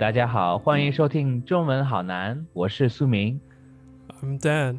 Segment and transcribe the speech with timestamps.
[0.00, 3.38] 大家好，欢迎收听中文好难，我是苏明
[4.22, 4.78] ，I'm Dan。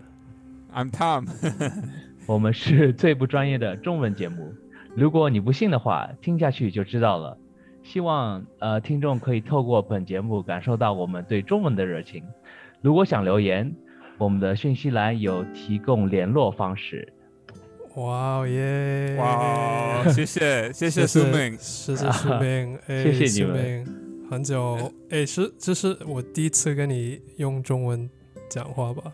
[0.73, 1.27] I'm Tom。
[2.25, 4.51] 我们是最不专业的中文节目。
[4.95, 7.37] 如果你不信的话，听下去就知道了。
[7.83, 12.23] 希望呃听众可以透过本节目感受到我们对中文的热情。
[12.81, 13.71] 如果想留言，
[14.17, 17.13] 我们的讯息栏有提供联络方式。
[17.93, 19.15] 哇哦耶！
[19.19, 24.00] 哇，谢谢谢谢谢苏明，谢谢苏明， 哎，谢谢你们明，
[24.31, 28.09] 很久， 哎，是这是我第一次跟你用中文
[28.49, 29.11] 讲话吧？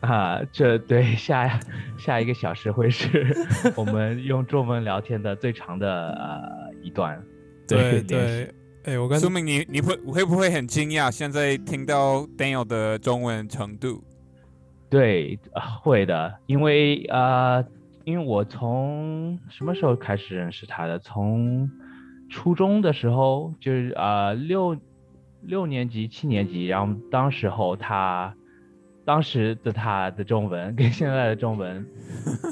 [0.00, 1.60] 啊，这对下
[1.98, 3.36] 下一个小时会是
[3.76, 7.22] 我们用中文聊天的最长的呃一段。
[7.68, 11.10] 对对，哎，我跟苏明，你你会会不会很惊讶？
[11.10, 14.02] 现在听到 Daniel 的中文程度？
[14.88, 17.62] 对、呃会的，因为呃，
[18.04, 20.98] 因为我从什么时候开始认识他的？
[20.98, 21.68] 从
[22.34, 24.76] 初中的时候，就是呃六
[25.42, 28.34] 六年级、七年级，然后当时候他
[29.04, 31.86] 当时的他的中文跟现在的中文，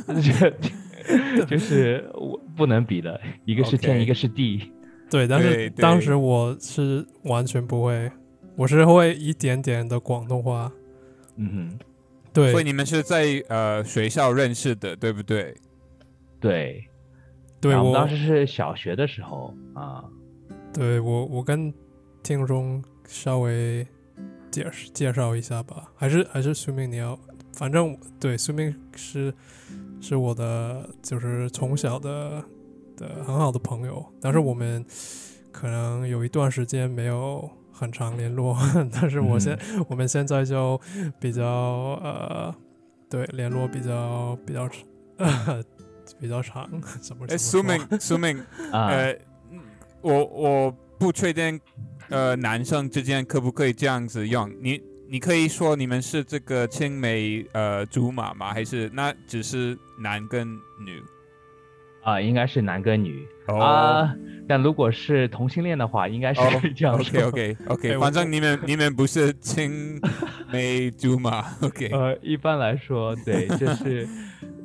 [0.23, 4.71] 就就是我不能比的，一个是天一个是地。
[5.11, 8.09] 对，但对是当时我是完全不会，
[8.55, 10.71] 我是会一点点的广东话。
[11.37, 11.79] 嗯哼，
[12.33, 15.57] 对所以你们是在呃学校认识的，对不对？
[16.39, 16.85] 对。
[17.63, 20.05] 对我然后当时是小学的时候啊，
[20.75, 21.73] 对我我跟
[22.23, 23.87] 听众稍微
[24.51, 27.19] 介介绍一下吧，还是还是苏明你要，
[27.55, 29.33] 反正对苏明是
[30.01, 32.45] 是我的就是从小的
[32.97, 34.85] 的很好的朋友，但是我们
[35.51, 38.57] 可能有一段时间没有很长联络，
[38.93, 39.57] 但是我现、
[39.89, 40.81] 我们现在就
[41.21, 41.45] 比较
[42.03, 42.55] 呃
[43.09, 44.69] 对联络比较比较
[45.19, 45.63] 呃
[46.21, 46.69] 比较长，
[47.01, 48.39] 怎么哎，怎么说苏明，苏明，
[48.73, 49.19] 啊，呃，
[50.01, 51.61] 我我不确定，
[52.09, 54.51] 呃，男生之间可不可以这样子用？
[54.61, 58.53] 你你可以说你们是这个青梅呃竹马吗？
[58.53, 60.49] 还是那只是男跟
[60.85, 61.03] 女？
[62.03, 64.13] 啊，应该是男跟女哦啊，
[64.49, 67.29] 但如果是同性恋的话，应该是哦可以这样说。
[67.29, 70.01] OK OK 哎 OK，反正你们你们不是青
[70.51, 74.09] 梅竹马，OK，呃，一般来说，对，就是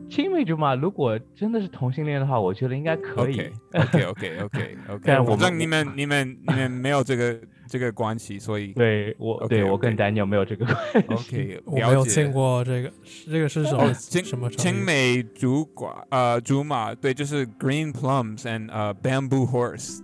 [0.09, 0.75] 青梅竹马。
[0.75, 3.41] 如果真的是同性恋的话，我觉得应该可以。
[3.73, 11.35] OK OK OK OK，但我们反正你们你们 你们没有这个这个关系，所以对我对我跟 Daniel 没有这个关系。
[11.35, 12.91] OK，我没有了解过这个，
[13.29, 19.99] 这个是什么、 哦，青什么青梅竹瓜呃竹马，对，就是 green plums and 呃 bamboo horse，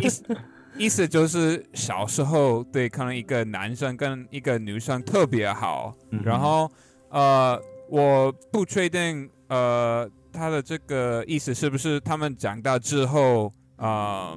[0.00, 0.24] 意思
[0.76, 6.20] 意思就是小时候对，可能一个男生跟一个女生特别好，嗯。
[6.24, 6.70] 然后
[7.10, 7.60] 呃
[7.92, 14.34] 我不确定呃他的这个意思是不是他们长大之后呃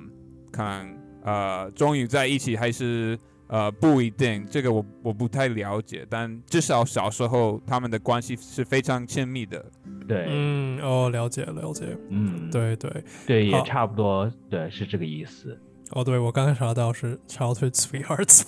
[0.52, 3.18] 可能呃终于在一起还是。
[3.48, 9.64] 呃，不一定，这个我我不太了解，但至少小时候他们的关系是非常亲密的。
[10.08, 15.56] 对，嗯，哦，了解了解，嗯，对对，对，也差不多，对，是这个意思。
[15.96, 18.44] 哦，对我刚刚查到是 childhood sweethearts，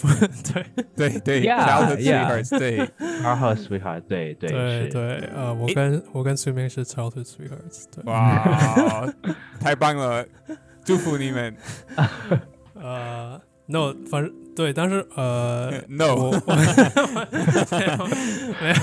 [0.98, 2.80] 对对对 childhood sweethearts，对
[3.24, 4.50] ，Our house sweethearts，对对。
[4.50, 9.08] 对对，呃，我诶跟我跟苏明是 childhood sweethearts，对，哇，
[9.62, 10.26] 太棒了，
[10.84, 11.56] 祝福你们。
[12.74, 17.98] 呃，no，反正对，但是呃 No 我我没有
[18.60, 18.76] 没有，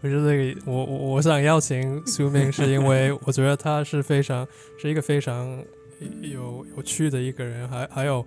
[0.00, 5.62] 不是这个，我我我想邀请苏明，是因为我觉得他是非常是一个非常
[6.22, 8.24] 有有趣的一个人，还还有，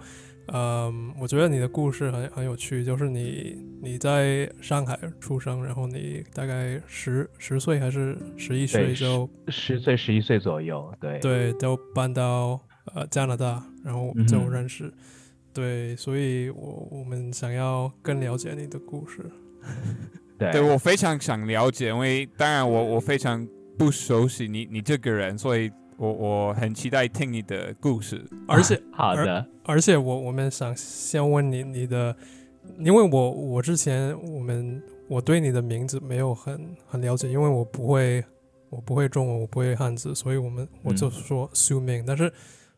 [0.48, 12.60] 嗯，我觉得你的故事很很有趣，就是你你在上海出生，然后你大概十十岁还是十一岁就十岁、十一岁左右，对，对，都搬到
[12.94, 14.94] 呃加拿大，然后就认识。
[15.54, 19.26] 对，所以我我们想要更了解你的故事。
[20.38, 23.46] 对对我非常想了解，因为当然我我非常
[23.76, 28.24] 不熟悉你你这个人，所以我我很期待听你的故事。
[28.48, 32.16] 而且 好的，而且我我们想先问你你的，
[32.80, 38.24] 因为我我之前我们我对你的名字没有很很了解，因为我不会
[38.70, 42.32] 我不会中文，我不会汉字，所以我们我就嗯说苏明，但是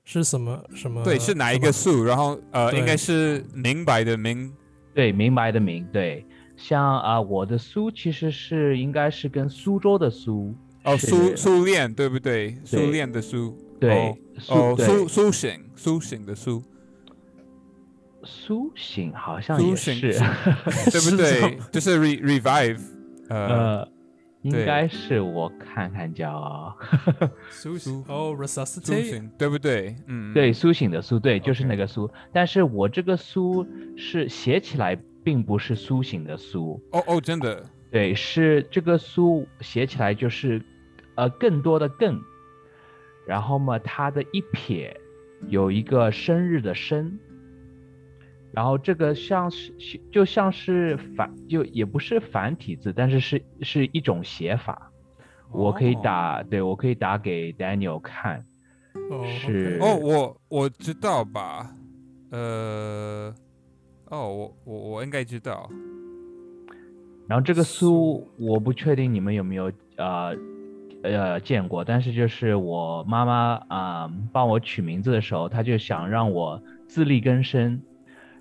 [0.03, 1.03] 是什么什么？
[1.03, 2.03] 对，是哪一个苏？
[2.03, 4.51] 然后呃，应该是明白的明。
[4.93, 6.25] 对，明白的明，对，
[6.57, 10.53] 像啊、我的苏其实是应该是跟苏州的苏，
[10.93, 12.57] 哦，苏苏练对不对？
[12.65, 13.57] 苏对练的苏。
[13.79, 14.13] 对
[14.49, 16.61] 哦，苏苏苏醒苏醒的苏，
[18.25, 20.11] 苏醒好像苏也醒是，
[20.91, 21.57] 对不对？
[21.71, 22.81] 就是 re revive，
[23.29, 23.91] 呃，呃，
[24.41, 26.75] 应该是我看看叫。
[27.49, 29.95] 苏醒苏哦苏，resuscitate，醒，对不对？
[30.07, 32.11] 嗯，对苏醒的苏，对，就是那个苏。
[32.33, 33.65] 但是我这个苏
[33.95, 34.93] 是写起来
[35.23, 40.61] 并不是苏醒的苏，哦哦，真的，对，是这个苏写起来就是
[41.19, 42.21] 呃更多的更，
[43.27, 44.97] 然后嘛，它的一撇
[45.49, 47.19] 有一个生日的生，
[48.53, 49.73] 然后这个像是
[50.11, 54.91] 就像是繁，就也不是繁体字，但是是是一种写法。
[55.51, 58.45] 我可以哦打，对我可以打给 Daniel 看，
[59.09, 61.69] 哦是哦，我我知道吧？
[62.31, 63.33] 呃，
[64.09, 65.69] 哦，我我我应该知道。
[67.27, 70.35] 然后这个苏我不确定你们有没有呃
[71.03, 77.81] 呃见过，但是就是我妈妈啊、帮我取名字的时候，她就想让我自力更生，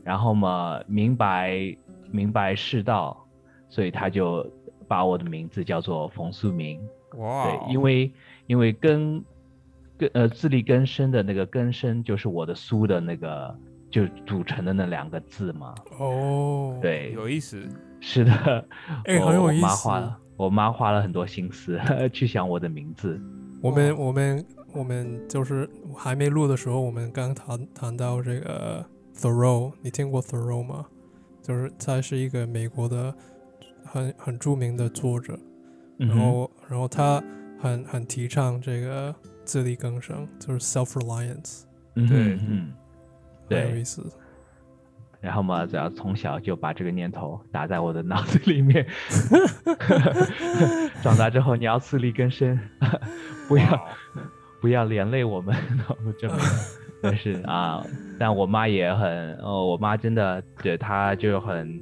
[0.03, 1.77] 然后嘛明白
[2.11, 3.27] 明白世道，
[3.69, 4.51] 所以她就
[4.87, 6.81] 把我的名字叫做冯素明。
[7.17, 8.13] 哇，对，因为
[8.47, 9.25] 因为根
[9.97, 13.57] 根呃自力更生的那个更生就是我的苏的那个
[13.91, 15.75] 就组成的那两个字嘛。
[15.99, 17.67] 哦，对，有意思。
[18.01, 18.65] 是的，
[19.07, 21.79] 哎很有意思妈花了，我妈花了很多心思
[22.15, 23.21] 去想我的名字。
[23.61, 28.87] 我们我们我们就是还没录的时候，我们刚谈谈到这个
[29.17, 30.87] Thoreau，你听过 Thoreau 吗？
[31.43, 33.13] 就是他是一个美国的
[33.85, 35.37] 很很著名的作者，
[35.99, 37.21] 然后然后他
[37.59, 39.13] 很很提倡这个
[39.45, 41.63] 自力更生，就是 self reliance，
[41.97, 42.73] 嗯哼对嗯，
[43.49, 43.83] 对很有意。
[43.85, 44.07] 思。
[45.29, 48.87] 然后嘛，只要从小就把这个念头打在我的脑子里面，
[51.05, 52.59] 长大之后你要自力更生，
[53.47, 53.87] 不要
[54.59, 55.55] 不要连累我们，
[56.07, 56.37] 我真的
[57.03, 57.85] 但是啊，
[58.19, 61.79] 但我妈也很，呃，我妈真的对她就很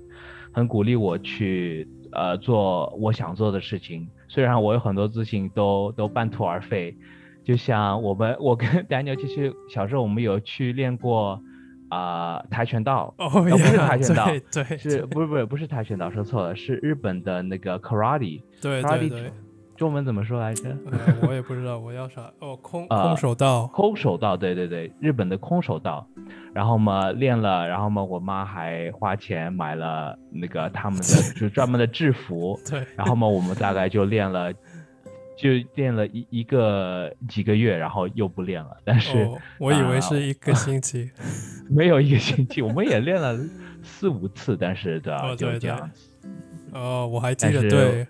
[0.52, 6.96] 很鼓励我去呃做我想做的事情，虽然我有很多事情都都半途而废，
[7.44, 11.40] 就像我们我跟 Daniel 其实小时候我们有去练过
[11.88, 19.32] 啊、跆拳道，哦，不是跆拳道对对，是不是不是不是跆拳道，说错了，是日本的那个 karate，对 karate 对对，
[19.76, 20.70] 中文怎么说来着？
[20.90, 20.98] 呃
[21.28, 26.06] 我也不知道我要啥哦，空 呃空手道，空手道，对对对，日本的空手道。
[26.52, 31.04] 然后嘛练了，然后嘛我妈还花钱买了那个他们的
[31.38, 34.50] 就专门的制服，对，然后嘛我们大概就练了，
[35.36, 38.76] 就练了一一个几个月，然后又不练了。
[38.84, 41.10] 但是哦，我以为啊是一个星期，
[41.68, 43.36] 没有一个星期，我们也练了
[43.82, 45.90] 四五次，但是对就这样。
[46.72, 48.06] 哦，我还记得，对，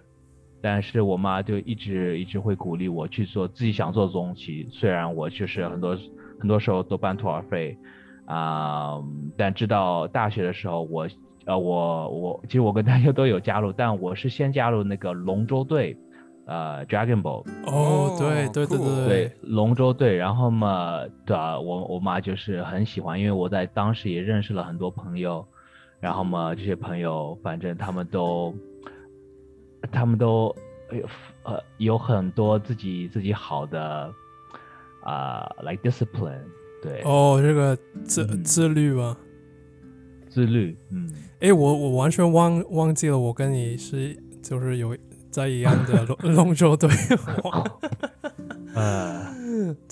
[0.60, 5.96] 但是我妈就一直一直会鼓励我去做自己想做的东西，虽然我就是很多
[6.38, 7.76] 很多时候都半途而废，
[8.24, 8.94] 啊、
[9.36, 11.08] 但直到大学的时候，我
[11.44, 15.96] 呃我我其实我跟大家都有加入，但我是先加入那个龙舟队，
[16.46, 19.32] 呃 Dragon Ball，哦，对对对 cool 对。
[19.42, 25.44] 龙舟队，然后嘛，对啊，我我妈就是很喜欢，因为我在当时也认识了很多朋友，
[26.00, 28.54] 然后嘛，这些朋友反正他们都，
[29.90, 30.54] 他们都
[30.90, 34.12] 呃呃有很多自己自己好的
[35.02, 36.42] 啊、like discipline，
[36.82, 38.44] 对，哦，这个自嗯。
[38.44, 39.16] 自律吗？
[40.28, 41.10] 自律，嗯，
[41.40, 44.94] 哎，我我完全忘忘记了，我跟你是就是有
[45.36, 46.88] 在一样的 龙龙舟队，
[48.74, 49.36] 呃。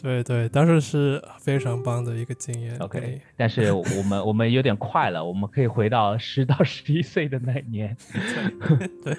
[0.00, 2.79] 对对，但是是非常棒的一个经验。
[2.79, 7.96] ，OK，但是我们我们有点快了，我们可以回到十到十一岁的那一年，
[9.03, 9.17] 对，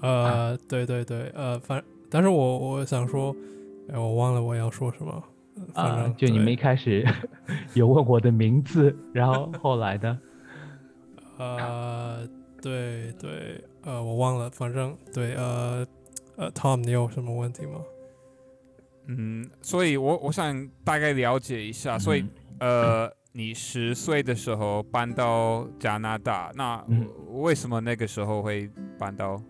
[0.00, 3.34] 呃，对对对，呃，反，但是我我想说，
[3.92, 5.22] 哎，我忘了我要说什么。
[5.74, 7.06] 啊、正就你们一开始
[7.74, 10.18] 有问我的名字，然后后来的，
[11.38, 12.26] 呃，
[12.60, 15.86] 对对，呃，我忘了，反正对，呃
[16.36, 17.80] 呃，Tom，你有什么问题吗？
[19.06, 22.22] 嗯，所以我我想大概了解一下，所以
[22.58, 29.40] 嗯呃，你十岁的时候搬到加拿大，那嗯为什么那个时候会搬到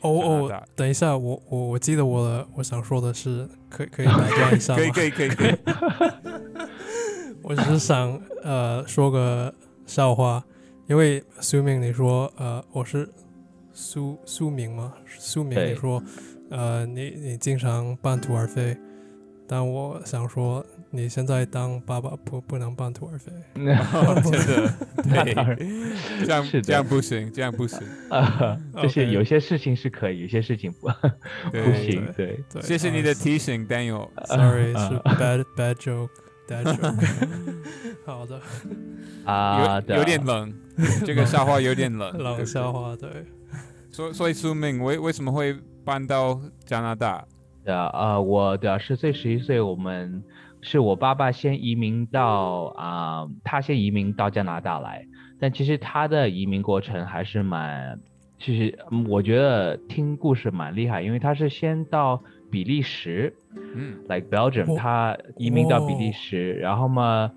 [0.00, 0.10] 哦
[0.48, 4.78] 哦，等一下，我我我记得我的我想说的是，可以可以 打断一下吗？
[4.78, 5.54] 可以可以可以可以，
[7.44, 10.42] 我只是想呃说个笑话，
[10.88, 13.06] 因为 suming 你说呃我是
[13.72, 14.92] 苏苏明吗？
[15.18, 16.02] 苏明对你说
[16.50, 18.76] 呃你你经常半途而废，
[19.46, 23.32] 但我想说你现在当爸爸不不能半途而废。
[23.94, 27.80] 哦真的 对，这样 这样不行，这样不行。
[28.10, 30.88] 呃，这些 OK 有些事情是可以，有些事情不
[31.50, 34.08] 不行，对，对，谢谢你的提醒，Daniel。
[34.26, 36.08] Sorry 呃是 bad bad joke
[38.04, 38.40] 好的，
[39.24, 40.52] 啊，有点冷，
[41.06, 42.18] 这个笑话有点冷。
[42.18, 43.08] 冷笑话对。
[43.90, 45.54] 所所以苏明为为什么会
[45.84, 47.24] 搬到加拿大？
[47.64, 50.22] 对啊，呃，我的十岁十一岁，我们
[50.62, 55.06] 是我爸爸先移民到啊、他先移民到加拿大来，
[55.38, 58.00] 但其实他的移民过程还是蛮，
[58.40, 62.20] 其实嗯我觉得听故事蛮厉害，因为他是先到
[62.52, 63.34] 比利时。
[63.74, 64.76] 嗯，like Belgium，哦。
[64.76, 66.12] 他移民到比利哦。
[66.12, 67.32] 时，然后嘛，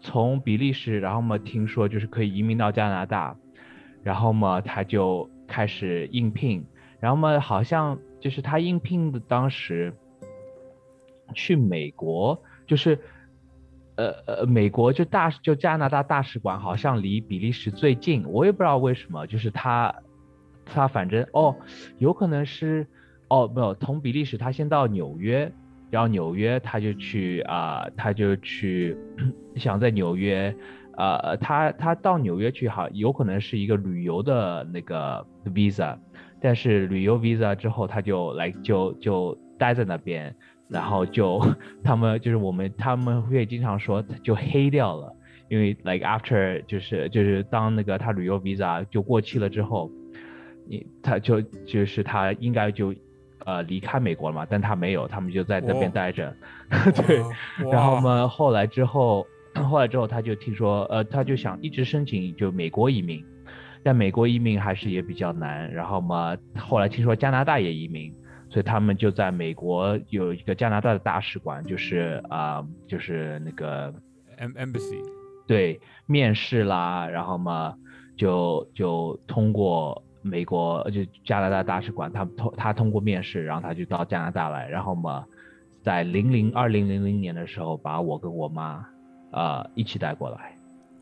[0.00, 3.36] 从比利时，然后嘛，听说就是可以移民到加拿大，
[4.02, 6.66] 然后嘛，他就开始应聘，
[7.00, 9.94] 然后嘛，好像就是他应聘的当时
[11.34, 12.98] 去美国，就是
[13.96, 19.94] 呃呃，美国就大就加拿大大使馆好像离比利时最近，我也不知道为什么，就是他
[20.64, 21.54] 他反正哦，
[21.98, 22.86] 有可能是
[23.28, 25.50] 哦没有，从比利时他先到纽约，
[25.90, 28.96] 然后纽约他就去啊、他就去
[29.56, 30.54] 想在纽约。
[30.98, 35.22] 呃，他他到纽约去好，有可能是一个旅游的那个
[35.54, 35.94] visa，
[36.40, 40.34] 但是旅游 visa 之后，他就来就就待在那边，
[40.70, 41.38] 然后就
[41.84, 45.14] 他们就是我们他们会经常说就黑掉了，
[45.50, 49.90] 因为 like after 就是就是当那个他旅游 visa 就过期了之后，
[50.66, 52.94] 你他就就是他应该就
[53.44, 56.34] 呃离开美国了嘛，但他没有，他们就在那边哦待着，
[57.06, 57.22] 对，
[57.70, 59.26] 然后嘛，后来之后，
[59.68, 63.24] 后来之后他就听说，呃，他就想一直申请就美国移民，
[63.82, 65.72] 但美国移民还是也比较难。
[65.72, 68.12] 然后嘛，后来听说加拿大也移民，
[68.48, 73.92] 所以他们就在美国有一个加拿大的大使馆，就是啊、就是那个
[74.38, 74.98] em embassy
[75.46, 77.74] 对面试啦，然后嘛
[78.16, 85.24] 就就通过美国就加拿大大使馆，他通他通过面试，然后他就到加拿大来，然后嘛
[85.82, 88.84] 在零零二零零零年的时候，把我跟我妈
[89.30, 90.56] 呃一起带过来，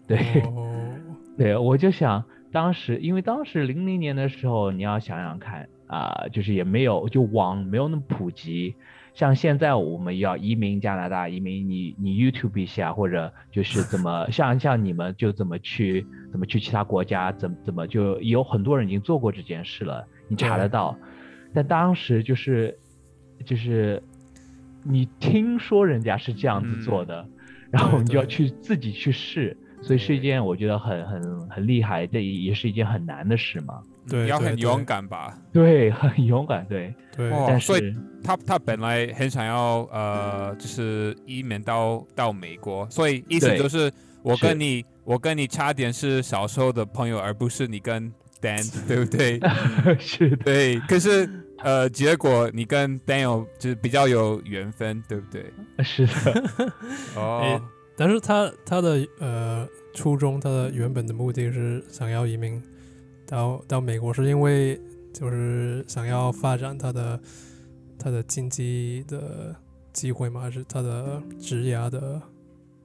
[0.07, 0.19] 对。
[0.43, 0.95] 哦，
[1.37, 8.75] 对，我就想当时，因为当时零零年的时候，你要想想看啊、就是也没有就网没有那么普及，
[9.15, 20.99] 像现在我们要移民加拿大，移民你你 YouTube 一下，或者就是怎么像像你们就怎么去怎么去其他国家，怎么怎么就有很多人已经做过这件事了，你查得到。
[21.55, 22.77] 但当时就是
[23.47, 24.03] 就是
[24.83, 27.29] 你听说人家是这样子做嗯的，
[27.71, 33.81] 然后对你就要去自己去试，所以是一件我觉得很很很厉害，这也是一件很难的事嘛。
[34.09, 35.39] 对对对要很勇敢吧？
[35.53, 36.95] 对，很勇敢，对。
[37.17, 43.91] 对，哦所以他他本来很想要呃，就是移民到到美国，所以意思就是
[44.23, 49.39] 我跟你我跟你差点是小时候的朋友，而不是你跟 Dan， 对不对？
[49.99, 51.29] 是，对，可是
[51.63, 55.45] 呃，结果你跟 Daniel 就是比较有缘分，对不对？
[55.85, 56.71] 是的，
[57.17, 57.61] 哦，
[57.97, 62.61] 但是他他的呃初衷，他的原本的目的是想要移民
[63.27, 64.79] 到到美国，是因为
[65.13, 67.19] 就是想要发展他的
[67.99, 69.55] 他的经济的
[69.93, 70.41] 机会吗？
[70.41, 72.21] 还是他的职涯的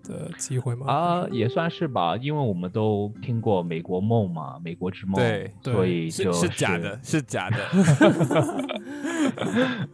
[0.03, 0.87] 的机会吗？
[0.87, 7.57] 啊，也算是吧，因为我们都听过美国梦嘛，美国之梦，对所以是就是假的，是假的。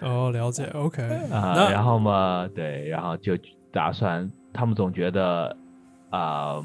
[0.00, 3.32] 哦，了解，OK，啊、那然后嘛，对，然后就
[3.72, 5.56] 打算，他们总觉得，
[6.10, 6.62] 啊、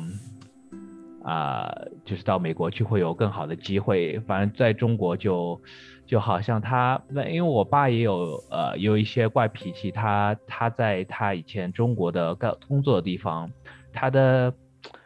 [1.23, 1.69] 啊、
[2.05, 4.19] 就是到美国去会有更好的机会。
[4.21, 5.59] 反正在中国就
[6.05, 13.49] 就好像他，那因为我爸也有呃有一些怪脾气，他他在他以前中国的干工作的地方，
[13.91, 14.53] 他的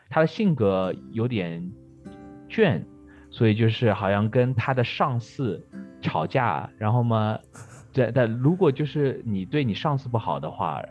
[0.10, 1.72] 他的性格有点
[2.50, 2.82] 倔，
[3.30, 5.66] 所以就是好像跟他的上司
[6.02, 7.40] 吵架，然后嘛。
[7.96, 10.82] 对，但如果就是你对你上司不好的话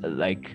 [0.00, 0.48] 呃，like，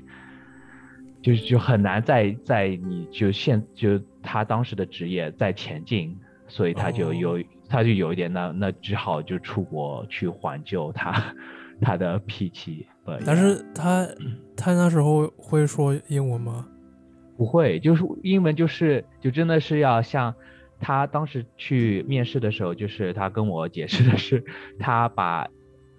[1.22, 6.14] 就就很难在在你就现就他当时的职业在前进，
[6.50, 11.36] 所以他就有、哦他就有一点那那只好就出国去缓救他
[11.82, 12.88] 他的脾气。
[13.26, 14.08] 但是他
[14.56, 16.66] 他那时候会说英文吗？
[17.36, 20.34] 不会，就是英文就是就真的是要像
[20.80, 24.42] 他当时去面试的时候，就是他跟我解释的是，
[24.80, 25.46] 他把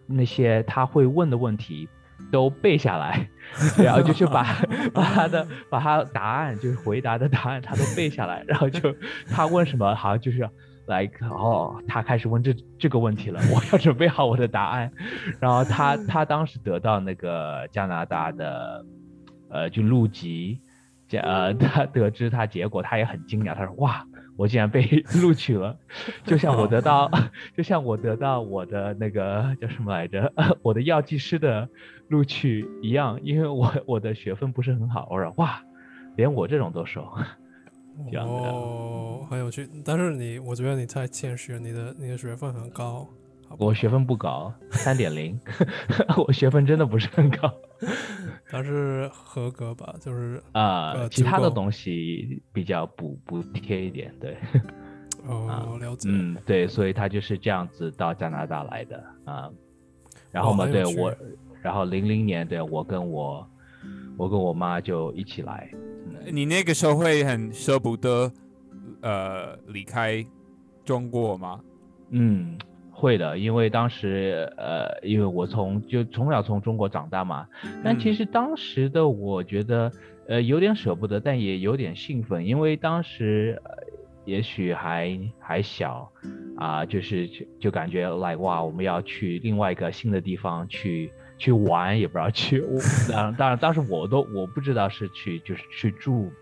[0.07, 1.87] 那些他会问的问题
[2.31, 3.29] 都背下来，
[3.79, 4.45] 然后就去把
[4.95, 8.95] 把他的把他答案就是回答的答案他都背下来，然后就
[9.31, 10.49] 他问什么好像就是。
[10.91, 14.91] like 哦，他开始问这这个问题了， 我要准备好我的答案。
[15.39, 18.83] 然后他他当时得到那个加拿大的
[19.51, 20.68] 呃就录籍，这
[21.17, 24.05] 呃， 他得知他结果，他也很惊讶，他说：“哇，
[24.37, 24.83] 我竟然被
[25.23, 25.75] 录取了，
[26.25, 27.11] 就像我得到，
[27.57, 31.69] 就像我得到我的那个叫什么来着，我的药剂师的
[32.09, 35.63] 录取一样，因为我我的学分不是很好。”我说：“哇，
[36.17, 37.07] 连我这种都收。”
[38.13, 38.33] 这样的。
[38.33, 39.69] 哦，很有趣。
[39.85, 43.09] 但是你，我觉得你太谦虚了，你的你的学分很高。
[43.57, 45.39] 我学分不高，三点零，
[46.27, 47.53] 我学分真的不是很高
[48.51, 54.37] 但是合格吧，就是啊、呃其他的东西比较补补贴一点，对，
[55.27, 56.09] 哦，了解。
[56.11, 59.51] 嗯，对，所以他就是这样子到加拿大来的啊、
[60.31, 61.15] 然后嘛，对我，
[61.63, 63.49] 然后零零年，对我跟我
[64.17, 65.71] 我跟我妈就一起来，
[66.31, 68.31] 你那个时候会很舍不得
[69.03, 70.25] 呃离开
[70.85, 71.61] 中国吗？
[72.11, 72.57] 嗯，
[72.99, 77.47] 会的，因为当时呃，因为我从就从小从中国长大嘛，
[77.85, 79.93] 但其嗯实当时的我觉得
[80.27, 83.71] 呃有点舍不得，但也有点兴奋，因为当时、呃、
[84.25, 86.11] 也许还还小
[86.57, 96.33] 啊、就是就就感觉 like 哇，我们要去另外一个新的地方去去玩，也不知道去， 我当然当然当时我都我不知道是去就是去住。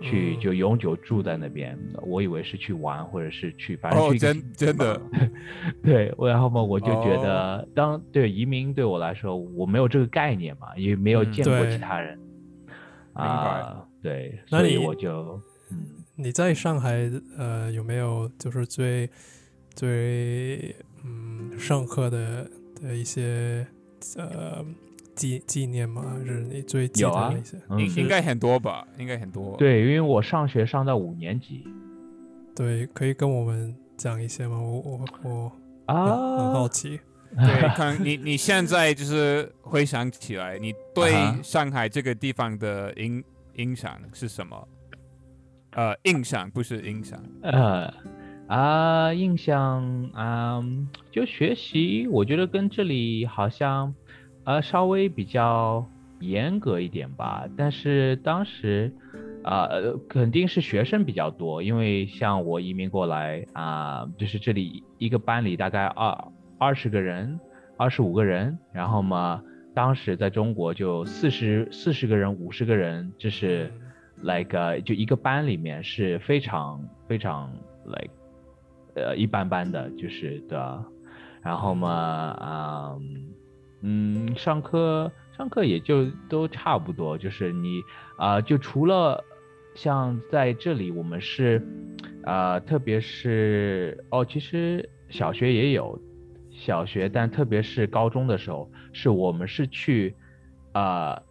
[0.00, 0.40] 去嗯。
[0.40, 5.00] 就永久住在那边，我以为是去玩，或者是去反正哦去一个真真的。
[5.82, 7.22] 对，我然后嘛，我就觉哦。
[7.22, 12.18] 得当对移民对我来说，我没有这个概念嘛，也没有嗯见过其他人，
[13.12, 15.78] 白啊，对，所以我就嗯。
[16.18, 19.06] 你在上海呃有没有就是最
[19.74, 20.74] 最
[21.04, 22.50] 嗯深刻的
[22.80, 23.66] 的一些
[24.16, 24.64] 呃
[25.16, 26.04] 纪纪念吗？
[26.08, 27.56] 还是你最记有啊得的一些？
[27.68, 31.66] 嗯应应该很多吧，应该很多。，对，因为我上学上到五年级
[32.54, 34.60] 对，可以跟我们讲一些吗？
[34.60, 35.52] 我我我
[35.86, 37.00] 啊很啊好，奇。
[37.36, 43.22] 对，可能你你现在就是回想起来，你对上海这个地方的影
[43.56, 44.68] 影响是什么？
[45.72, 47.22] 呃，印象不是影响。
[47.42, 47.92] 呃
[48.46, 49.82] 啊，印象
[50.14, 50.62] 啊、
[51.10, 53.92] 就学习，我觉得跟这里好像
[54.46, 55.86] 呃稍微比较
[56.20, 58.90] 严格一点吧，但是当时
[59.44, 67.38] 啊、呃肯定是学生比较多，因为像我移民过来啊、就是这里一个班里大概二二十个人，
[67.76, 69.42] 二十五个人，然后嘛，
[69.74, 73.70] 当时在中国就四十四十个人，五十个人，就是。
[73.74, 73.82] 嗯
[74.22, 77.52] like 呃就一个班里面是非常非常
[77.84, 78.10] like
[78.94, 80.82] 呃一般般的，就是的。
[81.42, 82.96] 然后嘛，啊
[83.88, 87.82] 嗯，上课上课也就都差不多，就是你
[88.16, 89.24] 啊、就除了
[89.76, 91.62] 像在这里我们是
[92.24, 95.96] 啊、特别是哦，其实小学也有
[96.50, 100.14] 小学，但特别是高中的时候，是我们是去
[100.72, 101.22] 啊。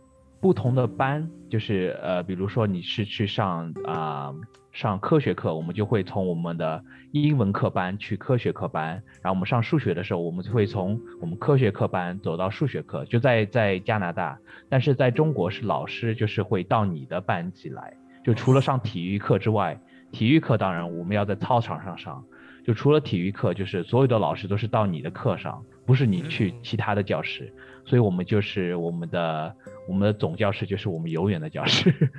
[0.42, 4.32] 不同的班，就是呃，比如说你是去上啊、
[4.76, 19.80] 上科学课，我们就会从我们的英文课班去科学课班，然后我们上数学的时候，我们就会从我们科学课班走到数学课，就在在加拿大，但是在中国是老师就是会到你的班级来，就除了上体育课之外，
[20.12, 22.22] 体育课当然我们要在操场上上，
[22.66, 26.60] 就除了体育课，就是所有的老师都是到你的课上，不是你去嗯。
[26.62, 27.54] 其他的教室，
[27.86, 29.56] 所以我们就是我们的
[29.88, 32.12] 我们的总教室就是我们永远的教室，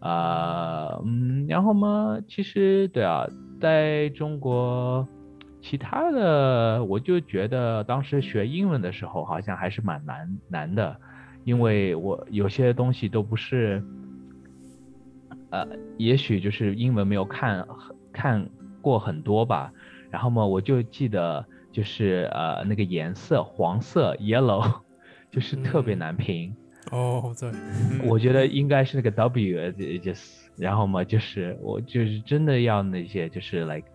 [0.00, 3.26] 啊、嗯，然后嘛，其实对啊，
[3.60, 5.06] 在中国，
[5.60, 10.98] 其他的我就觉得当时学英文的时候好像还是蛮难难的，
[11.44, 13.84] 因为我有些东西都不是，
[15.50, 15.66] 呃，
[15.98, 17.66] 也许就是英文没有看
[18.10, 18.48] 看
[18.80, 19.70] 过很多吧，
[20.10, 24.80] 然后嘛，我就记得就是呃那个颜色黄色 yellow，
[25.30, 26.56] 就是特别嗯难拼。
[26.90, 28.00] 哦，对，嗯。
[28.06, 33.86] 我觉得应该是那个 W，呃就是然后嘛，就是我就是真的要那些就是 like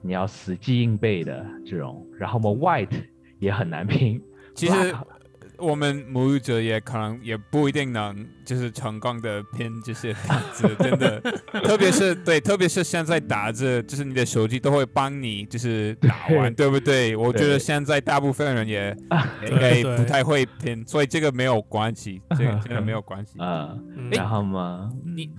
[0.00, 3.02] 你要死记硬背的这种，然后嘛 white
[3.38, 4.22] 也很难拼。
[4.54, 4.72] 其实
[5.60, 11.20] 我们母语者也可能也不一定能就是成功的拼这些单词，真的，
[11.64, 17.14] 特别是对，特别是现在打字，就是你的手机都会帮你就是打完，对不对？
[17.16, 18.96] 我觉得现在大部分人也
[19.42, 23.34] 也应该不太会拼， 所以这个没有关系， 这个这个没有关系。
[23.38, 25.30] 呃，嗯然后嘛，你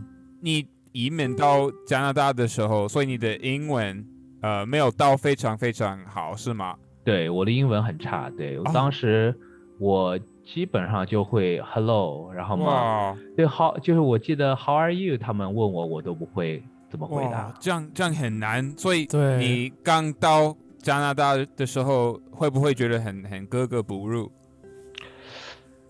[0.41, 4.05] 你移民到加拿大的时候，所以你的英文
[4.41, 6.75] 呃没有到非常非常好，是吗？
[7.03, 9.35] 对我的英文很差，对我哦当时
[9.81, 10.15] 我
[10.45, 17.51] 基本上就会 hello，然后嘛，对 how 就是我记得 how are you，他们问我我都不会怎么回答，。
[17.59, 18.71] 这样这样很难。
[18.77, 24.31] 所以对你刚到加拿大的时候，会不会觉得很很格格不入？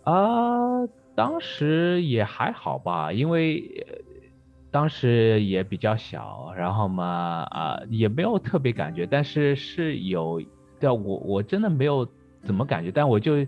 [0.06, 3.98] 啊，当时也还好吧，因为呃
[4.72, 10.42] 当时也比较小，然后嘛，啊、也没有特别感觉，但是是有，
[10.80, 12.08] 对啊我我真的没有
[12.46, 13.46] 怎么感觉，但我就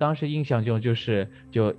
[0.00, 1.74] 当时印象中就是就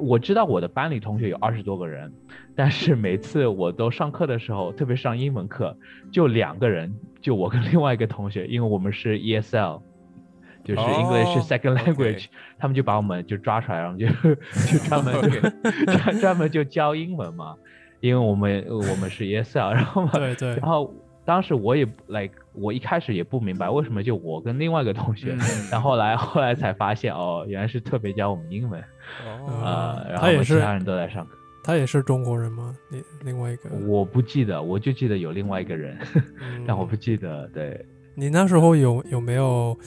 [0.00, 2.12] 我知道我的班里同学有二十多个人，
[2.56, 5.76] 但是每次我都上课的时候，特别上英文课，
[6.12, 9.80] 就两个人，就我跟另外一个同学，因为我们是 ESL，
[10.64, 12.26] 就是 English 哦 Second Language，、
[12.58, 15.40] 他们就把我们就抓出来，然后就就专门就
[15.96, 17.54] 专专门就教英文嘛，
[18.00, 20.48] 因为我们我们是 ESL，然后嘛，对对。
[20.56, 20.92] 然，后
[21.30, 28.80] 当时我也 like 我一开始也不明白为什么就我跟另外一个同学，嗯但后来后来才发现哦，原来是特别教我们英文。
[29.24, 31.36] 哦，呃，然后其他人都在上课。
[31.62, 32.74] 他也是中国人吗？
[32.90, 35.96] 另另外一个，我不记得，我就记得有另外一个人，
[36.40, 37.46] 嗯 但我不记得。
[37.54, 37.80] 对，
[38.16, 39.78] 你那时候有有没有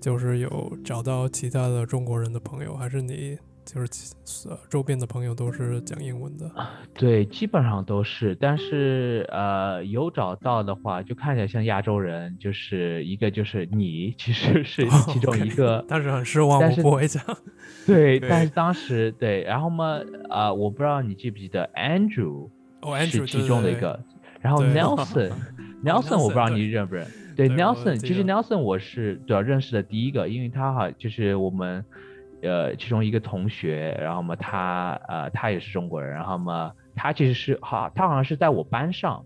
[0.00, 3.38] 就是有找到其他的中国人的朋友，还是你
[3.72, 6.50] 就是其呃周边的朋友都是讲英文的？
[6.92, 8.34] 对，基本上都是。
[8.34, 15.84] 但是呃，有找到的话，就看起来像亚洲人，就是一个就是你，其实是其中一个。
[15.88, 17.22] 但是很失望，我但是不会讲。
[17.86, 22.48] 对，对但是当时对，然后嘛，呃，我不知道你记不记得 Andrew
[22.80, 23.74] 哦是，Andrew 其中的一。
[23.76, 23.98] 个，
[24.40, 25.30] 然后对 Nelson。
[25.82, 31.82] Nelson 我不知道你认不认，对对 Nelson，其实 Nelson 我是主要认识的第一个，因为他哈就是我们
[32.42, 39.24] 呃其中一个同学，然后嘛他呃他也是中国人，然后嘛他其实是好他好像是在我班上，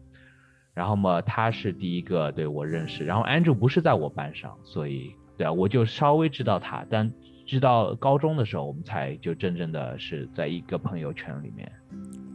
[0.75, 7.13] 然后嘛他是第一个对我认识，然后 Andrew 不是在我班上，所以对啊我就稍微知道他，但
[7.47, 11.71] 知道高中的时候我们才就真正的是在一个朋友圈里面。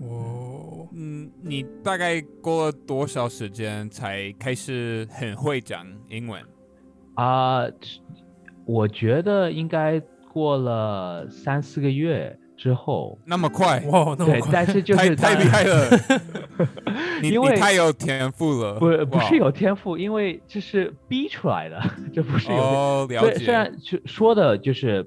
[0.01, 6.41] 哦，嗯，你大概过了多少时间才开始很会讲英文？
[7.15, 7.63] 啊、
[8.65, 13.79] 我觉得应该过了三四个月之后，那么快？
[13.87, 15.89] 哇，那么对，快，但是就太是当太厉害了！
[17.21, 21.81] 你因为你太有天赋了，不不是有天赋，因为这是逼出来的，
[22.13, 23.53] 这不是有哦，了解，虽。
[23.53, 23.73] 然
[24.05, 25.05] 说的就是，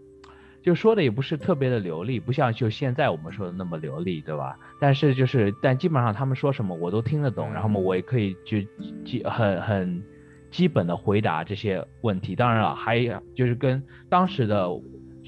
[0.63, 4.57] 就说的也不是特别的流利，不像就现在我们说的那么流利，对吧？
[4.81, 8.59] 但是就是，但基本上他们说什么我都听得懂，然后嘛，嗯我也可以就
[9.05, 10.03] 基很很
[10.51, 12.35] 基本的回答这些问题。
[12.35, 12.99] 当然了，还
[13.35, 14.69] 就是跟当时的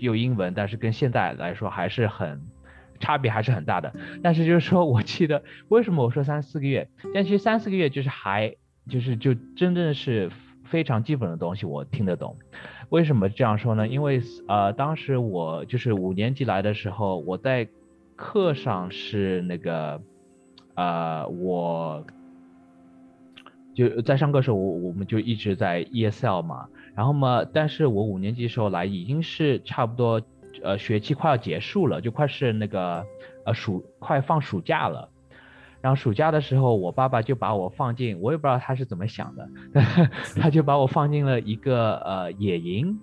[0.05, 2.41] 有英文，但是跟现在来说还是很
[3.01, 3.93] 差别还是很大的。
[4.23, 8.55] 但是就是说我记得为什么我说三四个月，但其实三四个月就是还
[8.89, 10.31] 就是就真正是
[10.65, 12.37] 非常基本的东西我听得懂。
[12.91, 13.89] 为什么这样说呢？
[13.89, 17.67] 因为呃，当时我就是五年级来的时候，我在
[18.15, 20.01] 课上是那个
[20.75, 22.07] 呃，我
[23.75, 30.21] 就在上课时候，我我们就一直在 ESL 嘛，然后嘛，但是我五年级时候来已经是差不多
[30.63, 33.05] 呃学期快要结束了，就快是那个
[33.45, 35.09] 呃暑快放暑假了。
[35.81, 39.49] 然后暑假的时候，我爸爸就把我放进，我也不知道他是怎么想的，
[40.41, 42.99] 他就把我放进了一个呃野营，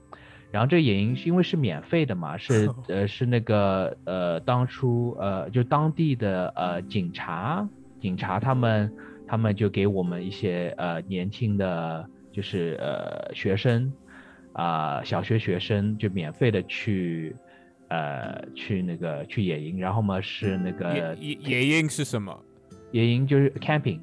[0.49, 8.91] 然后这野营是因为是免费的嘛，是 呃是那个呃当初呃就当地的呃警察警察他们
[9.27, 13.91] 他们就给我们一些呃年轻的就是呃学生
[14.53, 17.35] 啊、小学学生就免费的去
[17.89, 22.37] 呃去那个去野营，然后嘛是那个野野野营是什么？
[22.91, 23.99] 野营就是 camping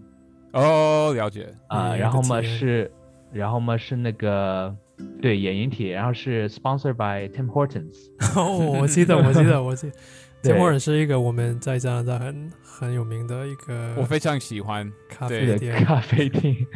[0.52, 1.48] 哦，了解。
[1.68, 2.90] 啊、然后嘛是，
[3.30, 4.74] 然后嘛是那个
[5.20, 7.94] 对野营体，然后是 sponsored by Tim Hortons，
[8.34, 9.96] 哦，我记得，我记得，我记得。
[10.42, 14.90] 对 Tim Hortons 是一个我们在加拿大很很有名的一个我非常喜欢。
[15.08, 15.84] 咖啡店。
[15.84, 16.66] 咖啡厅，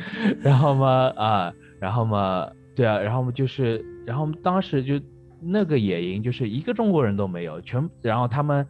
[0.41, 5.01] 然后嘛啊、然后嘛对啊，然后嘛就是，然后当时就
[5.41, 8.67] 那个野营就是一个中国人都没有，全然后他们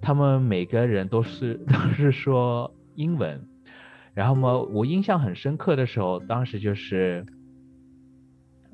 [0.00, 3.40] 他们每个人都是 都是说英文，
[4.14, 7.24] 然后嘛我印象很深刻的时候，当时就是。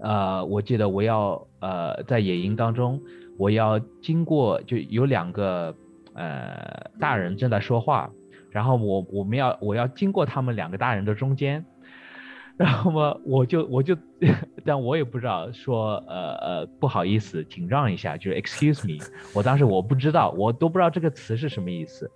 [0.00, 3.02] 呃，我记得我要呃在野营当中，
[3.38, 5.74] 我要经过就有两个
[6.14, 8.10] 呃大人正在说话，
[8.50, 11.64] 然后我我们要我要经过他们两个大人的中间，
[12.56, 13.96] 然后嘛我就我就，
[14.66, 22.10] 但我也不知道说呃呃不好意思，请让一下，就是 excuse me， 我当时我不知道，我都不知道这个词是什么意思，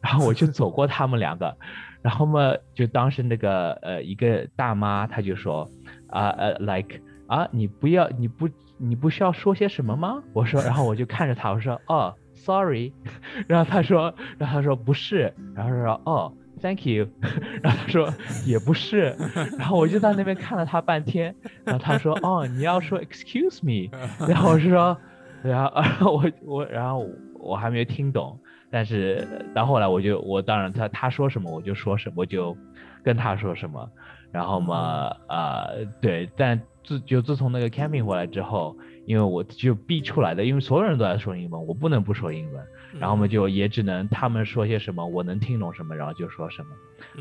[0.00, 1.56] 然后我就走过他们两个，
[2.02, 5.68] 然后嘛就当时那个呃一个大妈她就说
[6.08, 10.22] 啊呃 like 啊你不要你不你不需要说些什么吗？
[10.32, 12.92] 我说，然后我就看着他我说哦 sorry，
[13.48, 17.06] 然后他说然后他说不是，然后他说哦 thank you，
[17.62, 18.12] 然后他说
[18.46, 19.16] 也不是，
[19.58, 21.34] 然后我就在那边看了他半天，
[21.64, 23.90] 然后他说哦你要说 excuse me，
[24.28, 24.96] 然后我是说，
[25.42, 28.38] 然后然后我我然后我还没有听懂，
[28.70, 32.56] 但是到后来我就我当然他他说什么我就说什么，我就
[33.02, 33.88] 跟他说什么，
[34.32, 42.66] 然后嘛呃对，但自就自从那个 camping 回来之后，因为我就逼出来的，因为所有人都在说英文，我不能不说英文。
[43.00, 46.68] 然后我们就也只能他们说些什么，我能听懂什么，然后就说什么。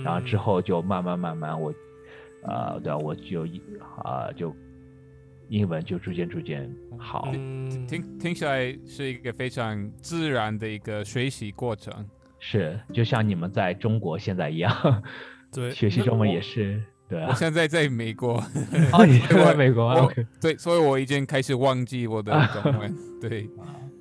[0.04, 1.74] 然后之后就慢慢慢慢我，
[2.44, 3.48] 呃，对啊，我就
[4.04, 4.56] 啊就
[5.50, 7.28] 英文就逐渐逐渐好。
[7.34, 11.92] 嗯，听听起来是一个非常自然的一个学习过程。
[12.38, 15.04] 是，就像你们在中国现在一样，
[15.52, 16.84] 对， 学习中文也是。
[17.10, 18.44] 对啊，我现在在美国。
[18.92, 19.92] 哦，你在美国？
[20.04, 20.26] OK。
[20.42, 22.32] 对，所以我已经开始忘记我的
[22.64, 22.96] 中文。
[23.22, 23.50] 对。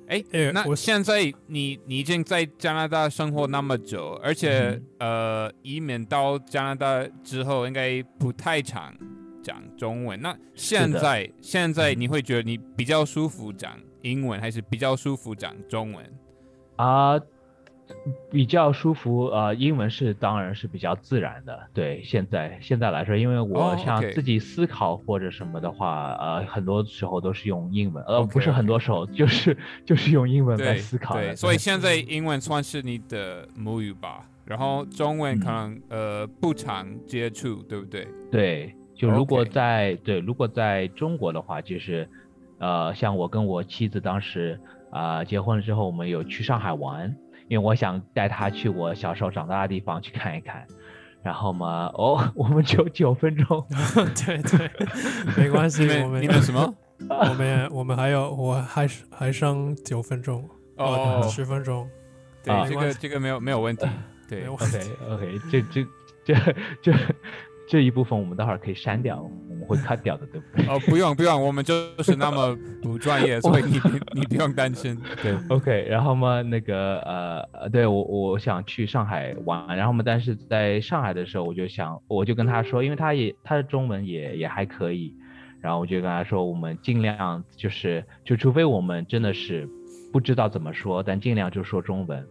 [0.07, 8.93] 哎，那我现在你你已经在加拿大生活那么久，而且呃，移民到加拿大之后，应该不太常
[9.41, 10.21] 讲中文。
[10.21, 16.05] 那现在现在你会觉得你比较舒服讲英文，还是比较舒服讲中文？
[16.75, 17.19] 啊。
[18.29, 21.57] 比较舒服，呃，英文是当然是比较自然的。
[21.73, 31.15] 对，现在现在来说，因为我像自己思考或者什么的话，呃，很多时候都是用英文，呃，不是很多时候，就是 就是用英文来思考。
[31.15, 38.07] 对，所以现在英文算是你的母语吧，然后中文可能呃不常接触，对不对？
[38.31, 42.09] 对，就如果在对，如果在中国的话，就是
[42.59, 44.59] 呃，像我跟我妻子当时
[44.91, 47.15] 啊结婚了之后，我们有去上海玩。
[47.47, 50.65] 因为我想带他去我小时候长大的地方去看一看，
[51.21, 53.65] 然后嘛，哦，我们就 九分钟，
[54.25, 54.69] 对对，
[55.37, 56.73] 没关系，我们你们什么？
[57.09, 61.89] 我们我们还有，我还是还剩九分钟，哦，十分钟，
[62.43, 63.85] 对，这个这个没有没有问题，
[64.29, 64.65] 对，OK
[65.09, 65.85] OK，这这
[66.25, 66.35] 这
[66.81, 66.93] 这。
[67.65, 70.65] 这一部分我们待会儿可以删掉，我们会 cut 掉的，对不对？
[70.67, 71.73] 哦，不用不用，我们就
[72.03, 73.79] 是那么不专业， 所以你
[74.13, 74.99] 你不用担心。
[75.21, 75.87] 对，OK。
[75.89, 85.15] 然后嘛，那个呃，对我我想去上海玩，然后嘛，但是在上海的时候，我就想，我就跟他说，因为他也他的中文也也还可以，
[85.61, 89.67] 然后我就跟他说，我们尽量就是就除非我们真的是
[90.11, 92.25] 不知道怎么说，但尽量就说中文，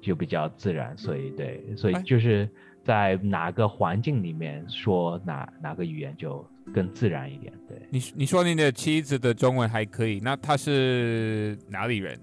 [0.00, 0.96] 就比较自然。
[0.96, 2.48] 所以对，所以就是。
[2.86, 7.52] 在哪个环境里面说哪哪个语言就更自然一点。
[7.68, 12.18] 对你，你说你的妻子的中文还可以，那她是哪里人？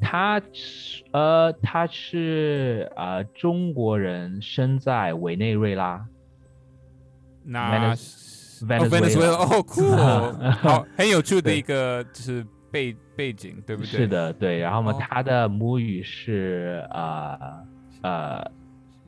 [0.00, 6.06] 她是呃，她是呃中国人，生在委内瑞拉。
[7.44, 9.82] 那 Venezuela 哦，酷，
[10.60, 13.86] 好，很有趣的一个就是背背景，对不对？
[13.88, 14.58] 是的，对。
[14.58, 17.38] 然后嘛，他的母语是啊
[18.02, 18.50] 呃。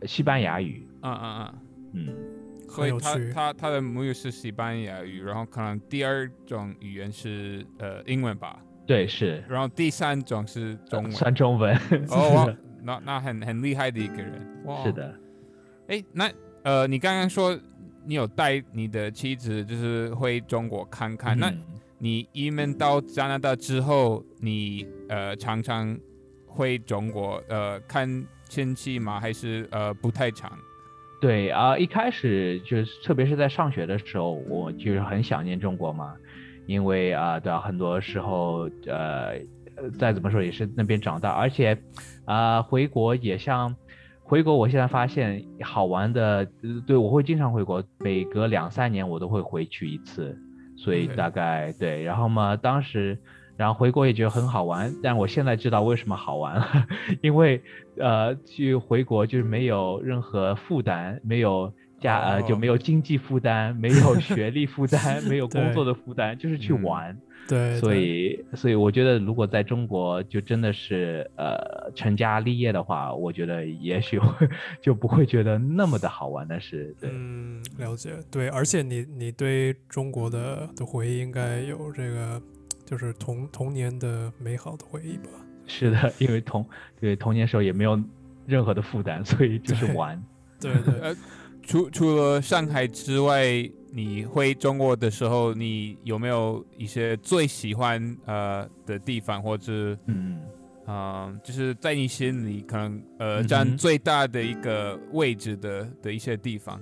[0.07, 2.15] 西班牙语，嗯嗯嗯嗯，
[2.69, 11.75] 所以他他他的母语是西班牙语，然后可能第二种语言是呃英文吧，对是，然后第三种是中文，算中文，
[12.11, 15.15] 哦， 那那很很厉害的一个人，哇，是的，
[15.89, 16.31] 哎，那
[16.63, 17.59] 呃你刚刚说
[18.05, 21.53] 你有带你的妻子就是回中国看看，那
[21.99, 25.99] 你移民到加拿大之后，你呃常常
[26.47, 28.27] 回中国呃看。
[28.51, 29.21] 亲戚吗？
[29.21, 30.51] 还是呃不太长？
[31.21, 36.15] 对啊，一开始就是特别是在上学的时候，我就是很想念中国嘛，
[36.67, 39.35] 因为啊，对啊，很多时候呃
[39.99, 41.77] 再怎么说也是那边长大，而且
[42.25, 43.75] 啊回国也像
[44.23, 46.47] 回国，我现在发现好玩的，
[46.87, 50.39] 对我会经常回国，每隔两三年我都会回去一次，
[50.77, 53.19] 所以大概对，然后嘛当时。
[53.59, 56.87] 然后回国也觉得很好玩，但我现在知道为什么好玩了，
[57.21, 57.61] 因为
[58.01, 67.17] 呃，去回国就是没有任何负担，没有家呃就没有经济负担，没有学历负担，没有 工作的负担，就是去玩。
[67.49, 74.49] 对，所以所以我觉得如果在中国就真的是呃成家立业的话，我觉得也许会
[74.83, 76.47] 就不会觉得那么的好玩。
[76.49, 78.11] 但是对，嗯，了解。
[78.31, 82.41] 对，而且你你对中国的的回忆应该有这个。
[82.89, 85.29] 就是童童年的美好的回忆吧。
[85.69, 86.67] 是的， 因为童
[87.01, 88.01] 对童年时候也没有
[88.47, 90.21] 任何的负担，所以就是玩。
[90.59, 90.99] 对对。
[91.01, 91.15] 呃，
[91.63, 93.45] 除除了上海之外，
[93.93, 100.41] 你回中国的时候，你有没有一些最喜欢呃的地方，或者嗯
[100.87, 106.81] 啊，就是在你心里可能呃占最大的一个位置的的一些地方？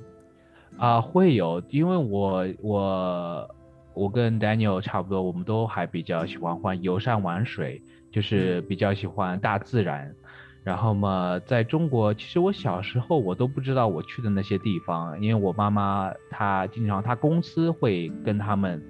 [0.78, 3.50] 啊，会有，因为我我。
[3.96, 7.82] 我跟 Daniel 差不多，我们都还比较喜欢玩游山玩水，
[8.12, 10.14] 就是比较喜欢大自然。
[10.62, 18.82] 然后嘛，在中国，其实我小时候我都不知道我去的那些地方，因为我妈妈她经常，她公司会跟他们，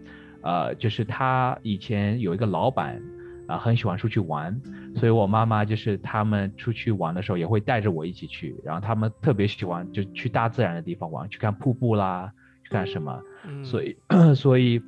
[0.43, 3.01] 呃，就是她以前有一个老板
[3.47, 4.59] 啊，很喜欢出去玩，
[4.97, 8.57] 所以我妈妈就是他们出去玩的时候也会带着我一起去。
[8.65, 12.33] 然后他们特别喜欢就去大自然的地方玩，去看瀑布啦，
[12.65, 13.21] 去干什么。
[13.63, 13.97] 所以，
[14.35, 14.83] 所以。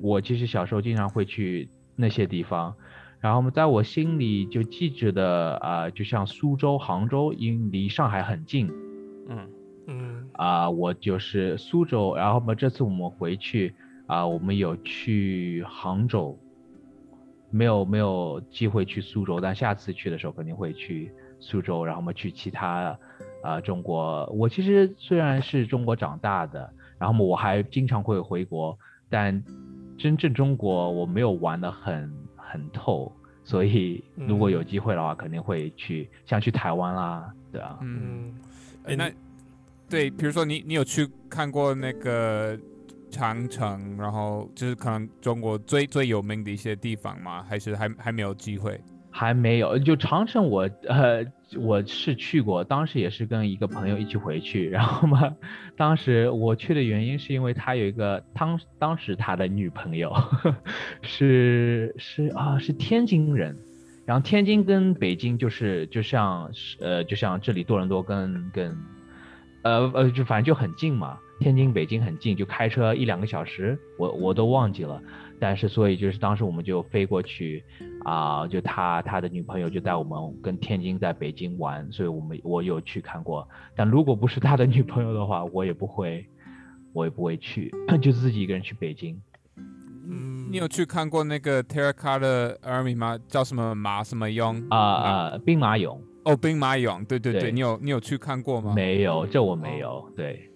[0.00, 2.74] 我其实小时候经常会去那些地方。
[3.20, 8.70] 然后嘛，在我心里就记着的啊、就像苏州、杭州，因离上海很近
[9.28, 9.48] 嗯
[9.86, 12.14] 嗯啊、我就是苏州。
[12.16, 13.74] 然后嘛，这次我们回去
[14.06, 16.38] 啊、我们有去杭州，
[17.50, 22.98] 没有没有机会去苏州，但下次去的时候肯定会去苏州，然后嘛去其他
[23.42, 24.26] 啊、中国。
[24.34, 28.78] 我其实虽然是中国长大的，然后嘛我还经常会回国，
[29.08, 29.42] 但
[29.98, 33.10] 真正中国我没有玩的很很透，
[33.44, 38.34] 所以如果有机会的话，肯定会去，像去台湾啦，对啊，嗯，
[38.84, 39.10] 那
[39.88, 42.58] 对，比如说你你有去看过那个
[43.10, 47.42] 长城，然后就是可能中国最最有名的一些地方吗？
[47.48, 48.80] 还是还还没有机会？
[49.10, 51.24] 还没有，就长城我呃
[51.58, 55.34] 我是去过，当时也是跟一个朋友一起回去，然后嘛，
[55.76, 60.12] 当时我去的原因是因为他有一个当当时他的女朋友
[61.02, 63.56] 是是啊是天津人，
[64.06, 68.76] 然后天津跟北京就是就像是呃就像这里多伦多跟跟
[69.62, 75.00] 呃呃就反正就很近嘛，天津北京很近，就开车一两个小时，我我都忘记了。
[75.40, 77.62] 但是所以就是当时我们就飞过去，
[78.04, 83.48] 啊、就他他的女朋友就带我们跟天津在北京玩，所以我们我有去看过。
[83.74, 86.26] 但如果不是他的女朋友的话，我也不会，
[86.92, 89.20] 我也不会去，就自己一个人去北京。
[90.06, 93.18] 嗯你有去看过那个 Terracotta Army 吗？
[93.26, 94.62] 叫什么马什么俑？
[94.68, 98.74] 啊啊，兵马俑哦，兵马俑，对对对，对你有你有去看过吗？
[98.76, 100.08] 没有，这我没有。
[100.14, 100.50] 对，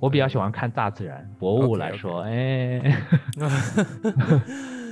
[0.00, 2.80] 我比较喜欢看大自然，博物来说，哎，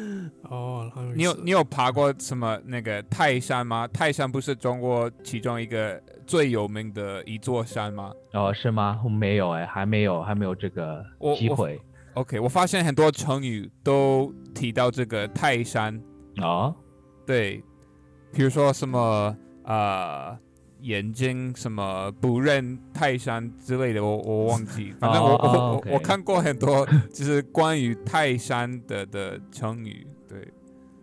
[0.50, 3.88] 哦，你有你有爬过什么那个泰山吗？
[3.88, 9.00] 泰山不是中国其中一个最有名的一座山吗哦，是吗？
[9.04, 11.04] 我没有哎，还没有，还没有这个
[11.36, 11.80] 机会。
[12.14, 15.98] ？OK，我发现很多成语都提到这个泰山，
[16.42, 16.74] 哦，
[17.24, 17.64] 对，
[18.32, 20.36] 比如说什么呃
[20.80, 30.11] 眼睛什么不认泰山之类的，我我忘记，反正我、哦哦我我看过很多就是关于泰山的的成语，对，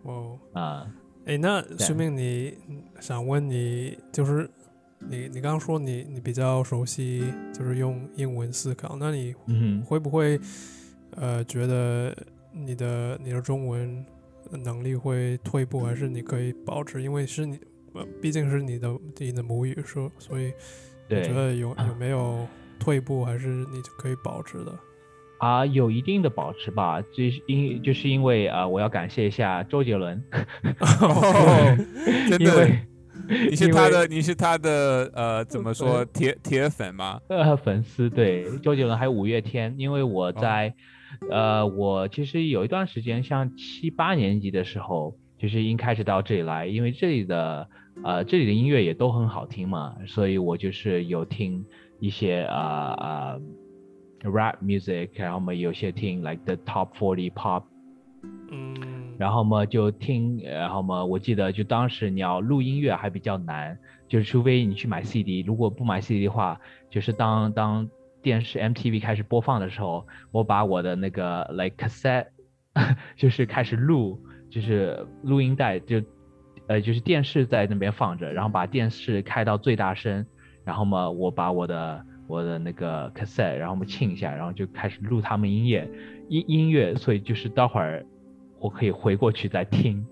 [0.02, 0.90] 哦，啊，
[1.26, 2.56] 哎，那对说明你
[3.00, 4.48] 想问你，就是
[4.98, 9.82] 你你刚刚说你你比较熟悉，就是用英文思考，那你嗯。
[9.82, 10.40] 会不会
[11.16, 12.16] 呃觉得
[12.52, 14.04] 你的你的中文
[14.50, 17.02] 能力会退步，还是你可以保持？
[17.02, 17.58] 因为是你，
[17.94, 20.52] 呃，毕竟是你的你的母语，说所以
[21.08, 22.46] 我觉得有有没有
[22.78, 24.78] 退步，还是你可以保持的？
[25.40, 30.22] 啊，有一定的保持吧，这是因就是因为啊、我要感谢一下周杰伦，
[30.80, 31.76] 哦，
[32.28, 32.78] 真的因为，
[33.48, 37.18] 你是他的你是他的呃怎么说铁铁粉吗？
[37.28, 40.74] 呃粉丝对周杰伦还有五月天，因为哦我在、
[41.30, 47.66] 呃我其实有一段时间，像七八年级的时候，就是已经开始到这里来，因为这里的
[48.04, 51.64] 呃这里的音乐也都很好听嘛，所以我就是有听
[51.98, 53.36] 一些啊啊、
[54.22, 57.64] rap music，然后嘛有些听 like the top forty pop
[58.50, 63.78] 嗯，然后嘛就听，然后嘛我记得就当时你要录音乐还比较难，
[64.08, 67.88] 就是除非你去买 CD，如果不买 CD 的话，就是当当
[68.20, 72.26] 电视 MTV 开始播放的时候，我把我的那个 like cassette
[73.16, 76.02] 就是开始录，就是录音带就
[76.66, 80.26] 呃就是电视在那边放着，然后把电视开到最大声，
[80.64, 85.90] 然后嘛我把我的我的那个 cassette，然后我们清一下，然后就开始录他们音乐
[86.28, 88.06] 音音乐，所以就是待会儿
[88.60, 90.06] 我可以回过去再听。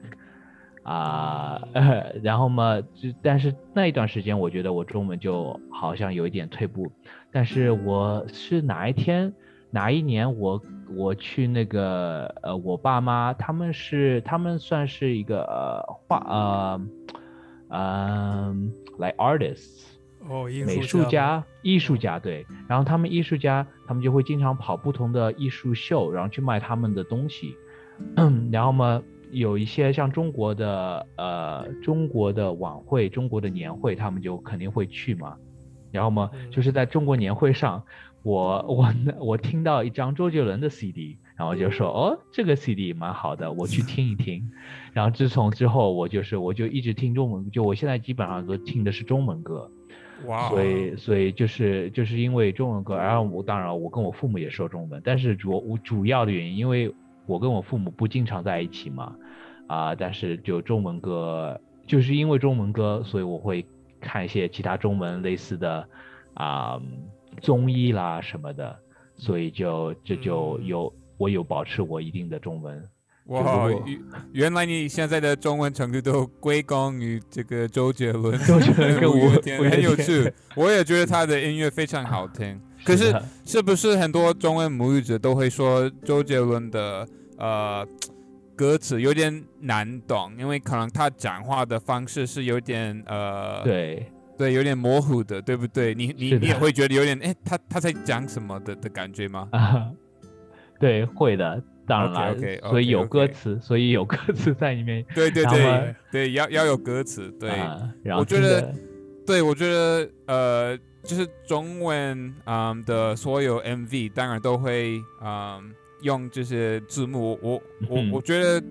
[0.83, 6.91] 啊、呃， 然后嘛，就但是那一段时间我觉得我中文就好像有一点退步，
[7.31, 9.33] 但是我是哪一天
[9.71, 10.63] 哪一年我
[10.97, 16.81] 我去那个呃我爸妈他们是他们算是一个呃画呃
[17.69, 19.98] 嗯、like artists。
[20.29, 27.57] 哦，艺美术术家、艺术家对，然后他们艺术家，他们就会经常跑不同的艺术秀，然后去卖他们的东西。
[28.53, 35.37] 然后嘛，有一些像中国的呃中国的晚会、中国的年会，他们就肯定会去嘛。
[35.91, 37.83] 然后嘛，嗯就是在中国年会上，
[38.23, 44.49] 我我我听到一张周杰伦的 CD，然后就说哦，这个 CD 蛮好的，我去听一听。
[44.93, 49.71] 然后自从之后，我就是我就一直听中文，就我现在基本上都听的是中文歌。
[50.27, 56.93] 哇哦，所以所以就是就是因为中文歌，然后我当然我跟我父母也说中文，但是主我主要的原因，因为
[57.27, 59.15] 我跟我父母不经常在一起嘛，
[59.67, 63.65] 啊、但是就中文歌，就是因为中文歌，所以我会
[64.01, 65.89] 看一些其他中文类似的
[66.35, 66.81] 啊、
[67.41, 68.79] 综艺啦什么的，
[69.17, 70.67] 所以就这就嗯。
[70.67, 72.81] 有我有保持我一定的中文
[73.29, 74.01] 哇原
[74.33, 80.33] 原来你现在的中文程度都归功于这个周杰伦， 周杰伦跟五 五月天很有趣。
[80.57, 82.59] 我也觉得他的音乐非常好听。
[82.85, 83.15] 可是
[83.45, 87.07] 是不是很多中文母语者都会说周杰伦的
[87.37, 87.87] 呃
[88.57, 95.95] 歌词有点难懂，因为可能他讲话的方式是有点呃对，对有点模糊的，对不对？
[95.95, 99.47] 你你你也会觉得有点哎，他他在讲什么的的感觉吗？
[99.53, 99.87] 啊，
[100.81, 105.05] 对，会的，当然了所以有歌词，所以有歌词在里面。
[105.15, 107.51] 对对对对，要要有歌词，对。
[107.51, 108.73] 啊然后我觉得
[109.27, 115.73] 对，我觉得呃，就是中文嗯的所有 MV，当然都会嗯
[116.03, 117.39] 用这些字幕。
[117.43, 117.55] 我
[117.89, 118.63] 我嗯我觉得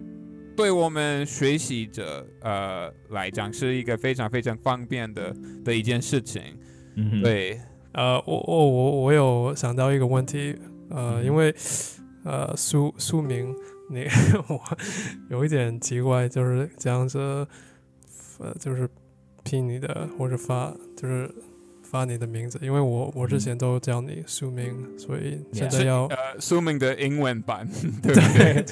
[0.56, 6.42] 对我们学习者呃来讲是一个非常非常方便的的一件事情。
[6.96, 7.60] 嗯，对，
[7.94, 10.56] 呃，我我我我有想到一个问题，
[10.90, 11.54] 呃，嗯因为
[12.28, 13.56] 呃书书名，
[13.90, 14.06] 你
[14.50, 14.60] 我
[15.30, 17.18] 有一点奇怪，就是这样子，
[18.40, 18.88] 呃，就是
[19.44, 21.34] 拼你的或者发就是
[21.84, 27.66] 发你的名字，因为我我之前都叫你书名，所以现在要呃书名的英文版，
[28.04, 28.66] 对不对？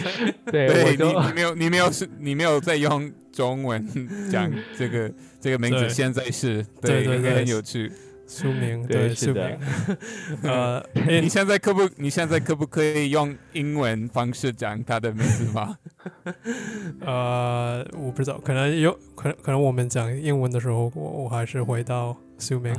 [0.52, 3.88] 对，对你你没有你没有是你没有在用中文
[4.30, 7.90] 讲这个这个名字，现在是应该对对对很有趣。
[8.28, 9.58] 苏明，对苏明，
[10.44, 15.78] 呃， 诶你现在可不你现在可不可以用英文方式讲他的名字吗？
[17.02, 22.74] 呃，我不知道，可能有可能可能我们讲英文的时候，我我还是回到苏明。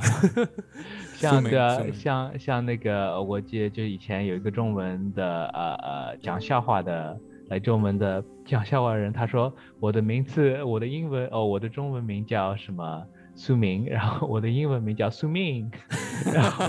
[1.14, 7.18] 像明的像像那个，我记得就以前有一个中文的呃呃讲笑话的
[7.48, 13.02] 来中文的讲笑话的人，他说我的名字我的英文哦我的中文名叫什么
[13.36, 15.70] 苏明， 然后我的英文名叫苏明，
[16.32, 16.66] 然后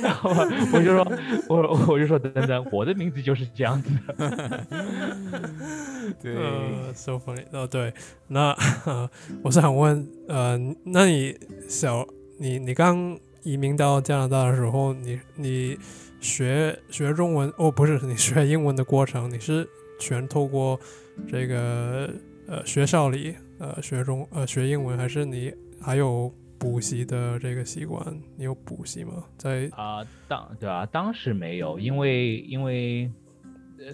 [0.00, 0.30] 然后
[0.72, 1.12] 我就说
[1.48, 3.90] 我我就说等等，我的名字就是这样子。
[4.16, 4.66] 的，
[6.22, 7.44] 对，呃，so funny。
[7.52, 7.92] 哦，对，
[8.28, 8.56] 那
[9.42, 11.36] 我想问，呃，那你
[11.68, 12.06] 小
[12.38, 15.76] 你你刚移民到加拿大的时候，你你
[16.20, 19.68] 学学中文哦，不是你学英文的过程，你是
[19.98, 20.78] 全透过
[21.28, 22.08] 这个
[22.46, 25.52] 呃学校里呃学中呃学英文，还是你
[25.82, 28.04] 还有补习的这个习惯？
[28.36, 29.24] 你有补习吗？
[29.38, 33.10] 在啊、当对啊，当时没有，因为因为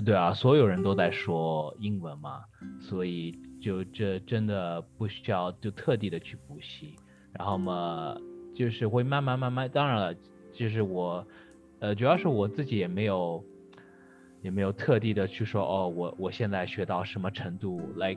[0.04, 2.42] 对啊，所有人都在说英文嘛，
[2.80, 6.96] 所以就这真的不需要就特地的去补习，
[7.32, 8.16] 然后嘛，
[8.54, 10.14] 就是会慢慢慢慢，当然了，
[10.52, 11.24] 就是我，
[11.78, 13.44] 呃，主要是我自己也没有
[14.42, 18.16] 也没有特地的去说哦，我我现在学到什么程度来。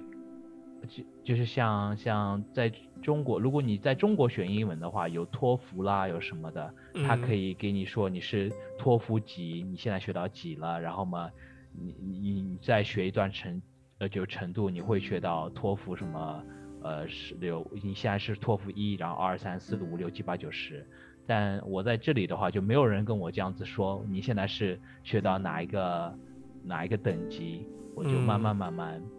[0.87, 2.71] 就就是像像在
[3.01, 6.73] 中国，如果你在中国学英文的话，有托福啦，有什么的，
[7.05, 11.29] 他可以以给你说你是托福几，你现在学到几了，然后嘛，
[11.73, 13.61] 你你你再学一段程
[13.99, 16.43] 呃就程度，你会学到托福什么
[16.81, 20.85] 呃十六，你现在是托福一，然后二三四五六七八九十，
[21.27, 26.17] 但我在这里的话就没有人跟我这样子说，你现在是学到哪一个
[26.63, 27.65] 哪一个等级，
[27.95, 28.57] 我就慢慢嗯。
[28.57, 29.18] 慢慢，嗯，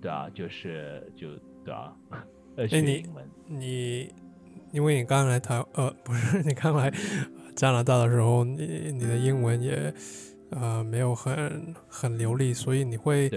[0.00, 1.28] 对啊，就是就
[1.64, 1.94] 对啊，
[2.56, 4.14] 呃学你英文，你
[4.72, 6.92] 因为你刚来台呃不是你刚来
[7.54, 9.92] 加拿大的时候，你你的英文也
[10.50, 13.30] 呃没有很很流利，所以你会。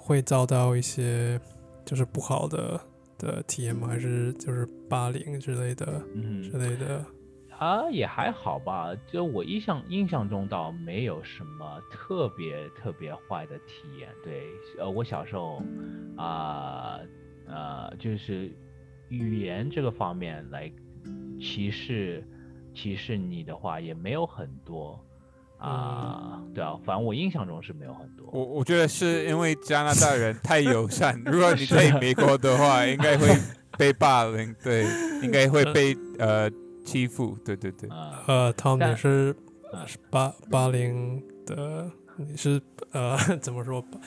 [0.00, 1.38] 会遭到一些
[1.84, 2.80] 就是不好的
[3.18, 3.88] 的体验吗？
[3.88, 7.04] 还是就是霸凌之类的嗯之类的？
[7.58, 8.94] 啊，也还好吧。
[9.10, 14.08] 就我印象印象中倒没有什么特别特别坏的体验。
[14.22, 14.44] 对，
[14.78, 15.62] 呃，我小时候
[16.16, 16.98] 啊
[17.46, 18.50] 呃就是
[19.08, 20.70] 语言这个方面来
[21.40, 22.22] 歧视
[22.74, 24.98] 歧视你的话也没有很多
[25.60, 28.28] 啊、对啊，反正我印象中是没有很多。
[28.32, 33.26] 我我觉得是因为加拿大人太友善， 如果你在美国的话，应该会
[33.76, 34.84] 被霸凌，对，
[35.20, 36.48] 应该会被呃
[36.92, 37.88] 欺负，对对对。
[37.90, 39.34] 啊、呃，Tom 但你是
[39.72, 42.60] 啊是霸霸凌的，你是
[42.92, 43.98] 呃 怎么说霸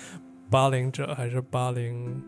[0.49, 2.21] 霸凌者还是八零？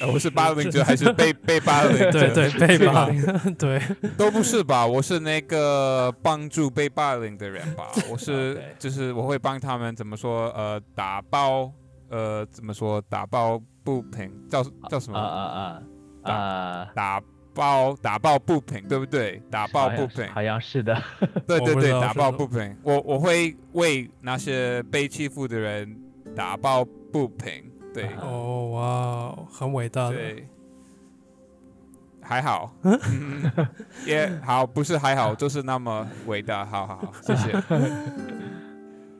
[0.00, 1.96] 呃我是八零者还是被 被八零？
[2.10, 3.80] 对对，被是吧霸凌， 对，
[4.18, 4.84] 都不是吧？
[4.86, 7.84] 我是那个帮助被霸凌的人吧？
[8.10, 10.50] 我是就是我会帮他们怎么说？
[10.50, 11.72] 呃，打包
[12.10, 13.00] 呃怎么说？
[13.08, 15.20] 打包不平叫叫什啊么？
[15.20, 15.82] 啊
[16.24, 16.88] 啊啊！
[16.94, 17.22] 打
[17.54, 19.40] 抱打抱不平，对不对？
[19.50, 20.94] 打抱不平，好像是的。
[21.46, 22.76] 对对对，打抱是什么不平。
[22.82, 25.96] 我我会为那些被欺负的人
[26.34, 27.70] 打抱不平。
[27.94, 30.48] 对啊哦哇哦，很伟大的，对，
[32.22, 32.98] 还好，嗯
[34.06, 36.64] 也好，不是还好， 就是那么伟大。
[36.64, 37.52] 好好好，谢谢。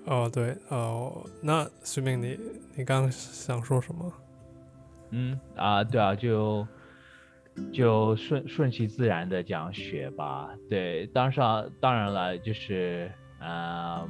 [0.07, 2.39] 哦，对，哦，那徐明，你
[2.75, 4.13] 你刚刚想说什么？
[5.11, 6.67] 嗯啊，对啊，就
[7.73, 10.51] 就顺顺其自然的这样学吧。
[10.69, 14.09] 对，当上当然了，就是嗯，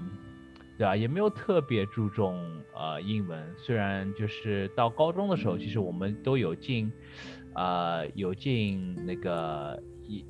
[0.78, 2.38] 对啊，也没有特别注重
[2.74, 3.54] 呃英文。
[3.56, 6.92] 虽然就是到高中的时候，其实我们都有进
[7.54, 10.24] 呃有进那个 E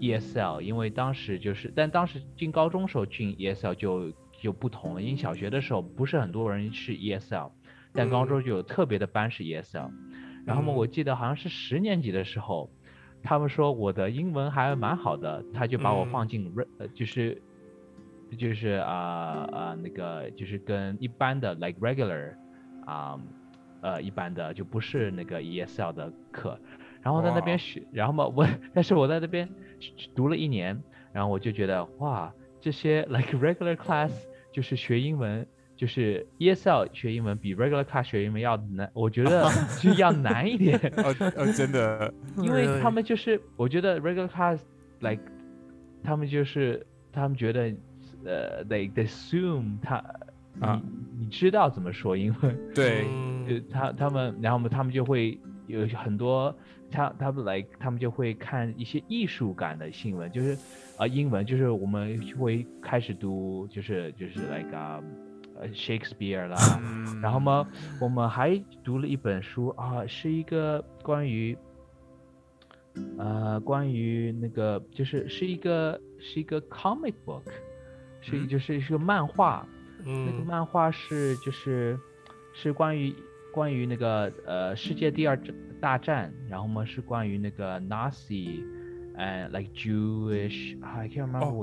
[0.00, 7.50] ESL，因为当时就是，但当时进高中时候进 ESL 就就不同了，因为小学的时候不是很多人是 ESL。
[7.94, 9.90] 但高中就有特别的班是 ESL，、
[10.48, 10.76] 然后嘛，嗯。
[10.76, 12.70] 我记得好像是十年级的时候，
[13.22, 16.10] 他们说我的英文还蛮好的，他就把我嗯。
[16.10, 17.40] 放进呃就是
[18.38, 22.34] 就是啊啊、那个就是跟一般的 like regular
[22.86, 23.18] 啊、
[23.82, 26.58] 呃一般的就不是那个 ESL 的课，
[27.02, 29.48] 然后在那边学，然后嘛我但是我在那边
[30.14, 30.82] 读了一年，
[31.12, 34.10] 然后我就觉得哇这些 like regular class
[34.52, 35.46] 就是学英文。
[35.78, 39.48] 就是 ESL 学英文比 regular class 学英文要难，我觉得
[39.80, 42.12] 就要难一点， 哦哦，真的，
[42.42, 44.58] 因为他们就是，我觉得 regular class
[44.98, 45.22] like，
[46.02, 47.72] 他们就是他们觉得，
[48.24, 49.96] 呃，they they assume 他，
[50.60, 50.82] 啊。
[51.16, 53.46] 你你知道怎么说英文，对，嗯。
[53.46, 56.54] 就他他们，然后嘛他们就会有很多，
[56.90, 60.58] 他他们 like 他们就会看一些艺术感的新闻，就是
[60.98, 65.00] 啊、英文就是我们会开始读，就是就是 like 啊、
[65.60, 67.66] 呃 Shakespeare 啦，嗯然后嘛，
[68.00, 71.56] 我们还读了一本书啊，是一个关于，
[73.18, 77.42] 呃，关于那个就是是一个是一个 comic book，
[78.20, 79.66] 是就是是个漫画，
[80.04, 81.98] 那个嗯漫画是就是
[82.52, 83.14] 是关于
[83.52, 88.62] 关于那个呃世界第二战大战，然后嘛是关于那个 Nazi，
[89.18, 90.78] 呃 like Jewish，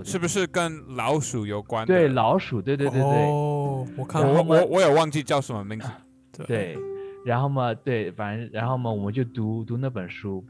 [0.03, 1.93] 是不是跟老鼠有关的？
[1.93, 3.09] 对老鼠，对对对对。
[3.29, 5.89] 哦，我看我，我我也忘记叫什么名字。
[6.33, 6.77] 对对，
[7.25, 10.43] 然后嘛，对，反正然后嘛，我们就读读那本书，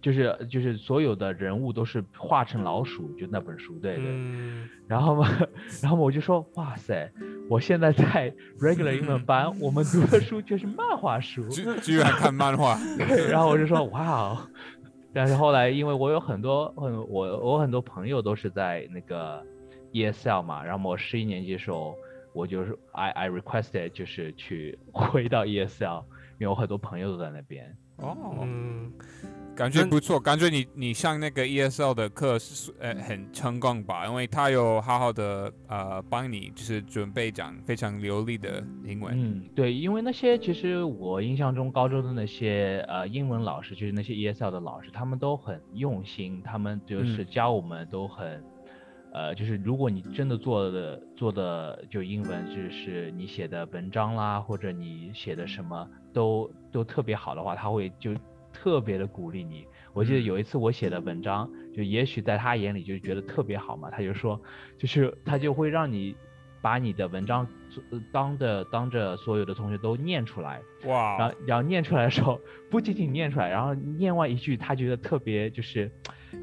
[0.00, 4.04] 就是就是所有的人物都是画成老鼠，就那本书，对对。
[4.06, 5.28] 嗯，然后嘛，
[5.82, 7.10] 然后我就说，哇塞，
[7.50, 14.38] 我现在在 regular 英文班，我们读的书就是漫画书，居居然看漫画， 对，然后我就说，哇哦。
[15.14, 19.44] 但是后来，因为我有很多很我我很多朋友都是在那个
[19.92, 21.94] ESL 嘛，然后我十一年级的时候，
[22.32, 26.02] 我就是 I I requested 就是去 回到 ESL，
[26.38, 27.76] 因为我很多朋友都在那边。
[27.98, 28.90] 哦，嗯，
[29.54, 34.06] 感觉不错，感觉你你上那个 ESL 的课是呃很成功吧？
[34.06, 39.14] 因为他有好好的呃帮你就是准备讲非常流利的英文。
[39.14, 48.42] 嗯，对，因为那些其实我印象中高中的那些呃英文老师，就是那些 ESL 的老师，他们都很用心，他们就是嗯教我们都很，
[49.12, 58.14] 呃，就是如果你真的做的做的就英文，就是你写的文章啦，或者你写的什么都都特别好的话，他会就
[58.62, 59.66] 特别的鼓励你。
[59.92, 64.40] 我记得嗯有一次我写的文章，就也许在他眼里就觉得特别好嘛，他就说，
[64.78, 66.14] 就是他就会让你
[66.60, 67.44] 把你的文章
[68.12, 72.40] 当着当着所有的同学都念出来，哇然哇后，然后念出来的时候，
[72.70, 75.90] 不仅仅念出来，然后念完一句他觉得特别就是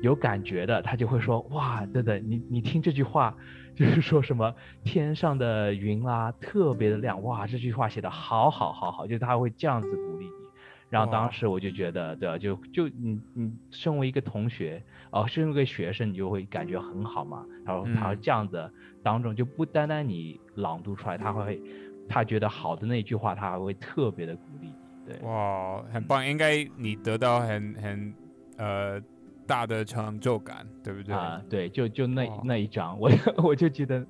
[0.02, 3.36] 有感觉的，他就会说哇，等等，你你听这句话，
[3.76, 4.54] 就是说什么
[4.84, 10.49] 天上的云啦、特别的亮，哇，这句话写的好好好好，就是他会这样子鼓励你。
[10.90, 12.38] 然后当时我就觉得，对吧？
[12.38, 17.46] 就就你你身为一个同学，哦，身为一个学生，你就会感觉很好嘛。
[17.66, 18.72] 然后他这样子
[19.04, 21.62] 当中，就不单单你朗读出来，他会
[22.08, 24.74] 他觉得好的那句话，他还会特别的鼓励你。
[25.06, 28.14] 对，哇，很棒，应该你得到很很
[28.58, 29.02] 呃
[29.46, 31.14] 大的成就感，对不对？
[31.14, 33.10] 啊，对，就就那那一章，我
[33.44, 34.06] 我就记得，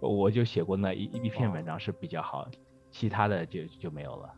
[0.00, 2.48] 我就写过那一一篇文章是比较好，
[3.00, 4.34] 其他的就就没有了。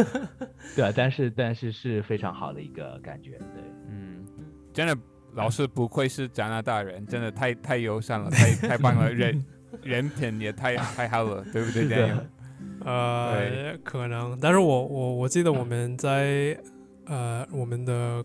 [0.74, 3.62] 对啊，但是但是是非常好的一个感觉，对。
[3.90, 4.24] 嗯，
[4.72, 4.96] 真的，
[5.34, 9.44] 老师不愧是加拿大人，真的太太友善了，太太棒了，人
[9.84, 12.18] 人品也太太好了，对不对这样
[12.82, 16.58] 呃，可能，但是我我我记得我们在
[17.04, 18.24] 呃我们的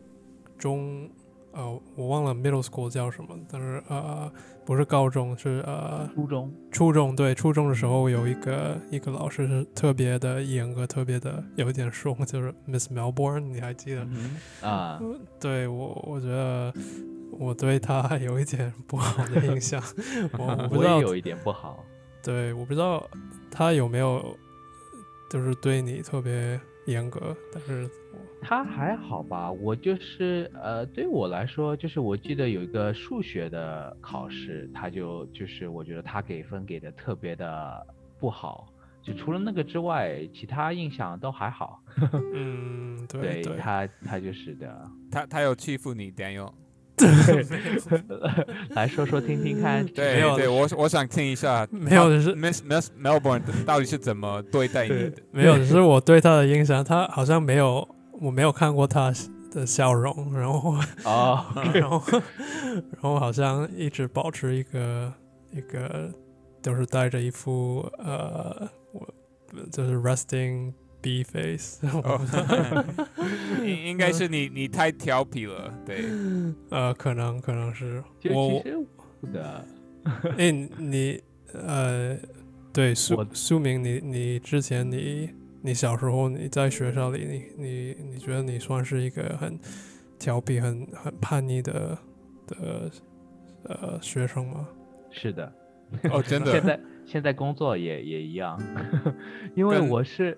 [0.58, 1.10] 中
[1.54, 4.32] 呃我忘了 middle school 叫什么，但是呃
[4.66, 14.04] 不是高中是呃初中，初中对初中的时候有一个一个老师是特别的严格，特别的有一点凶，就是 Miss Melbourne，你还记得？
[14.06, 15.00] 嗯啊，
[15.40, 16.74] 对我我觉得
[17.32, 19.82] 我对他有一点不好的印象，
[20.38, 21.84] 我我不知道我也有一点不好。
[22.24, 23.04] 对，我不知道
[23.50, 24.24] 他有没有
[25.30, 27.90] 就是对你特别严格，但是
[28.42, 37.86] 他还好吧，我就是呃，对我来说，就是我记得有一个数学的考试，他就就是我觉得他给分给的特别的
[38.20, 38.68] 不好，
[39.04, 41.80] 就除了那个之外，其他印象都还好。
[42.34, 46.52] 嗯，对对，他他就是的，他他有欺负你，Daniel？
[48.76, 49.84] 来说说听听看。
[49.88, 55.14] 对对，我我想听一下， 没有是 Miss Miss Melbourne 到底是怎么对待你的？
[55.32, 57.88] 没有，只是我对他的印象，他好像没有。
[58.22, 59.12] 我没有看过他
[59.52, 62.04] 的笑容，然后啊， 然后
[62.94, 65.12] 然后好像一直保持一个
[65.52, 66.14] 一个，
[66.62, 69.14] 都是带着一副呃，我
[69.72, 71.80] 就是 resting b face，
[73.66, 76.06] 应应该是你你太调皮了，对，
[76.70, 78.04] 呃，可能可能是。
[78.30, 78.64] 我
[79.34, 79.66] 的，
[80.38, 81.20] 哎，你
[81.54, 82.16] 呃，
[82.72, 85.32] 对苏苏明，你你之前你。
[85.64, 89.60] 你小时候你在学校里，你你你觉得你算是一个很
[90.18, 91.98] 调皮、很很叛逆的
[92.48, 92.92] 的
[93.66, 94.68] 呃学生吗？
[95.12, 95.54] 是的，
[96.12, 96.52] 哦，真的。
[96.52, 98.60] 现在 现在工作也也一样，
[99.56, 100.38] 因为我是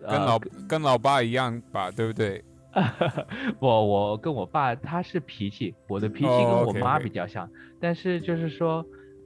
[0.00, 0.38] 跟老
[0.68, 2.42] 跟老爸一样吧，对不对？
[3.60, 8.84] 我我跟我爸他是脾气，我的脾气跟我妈比较像，但是就是说，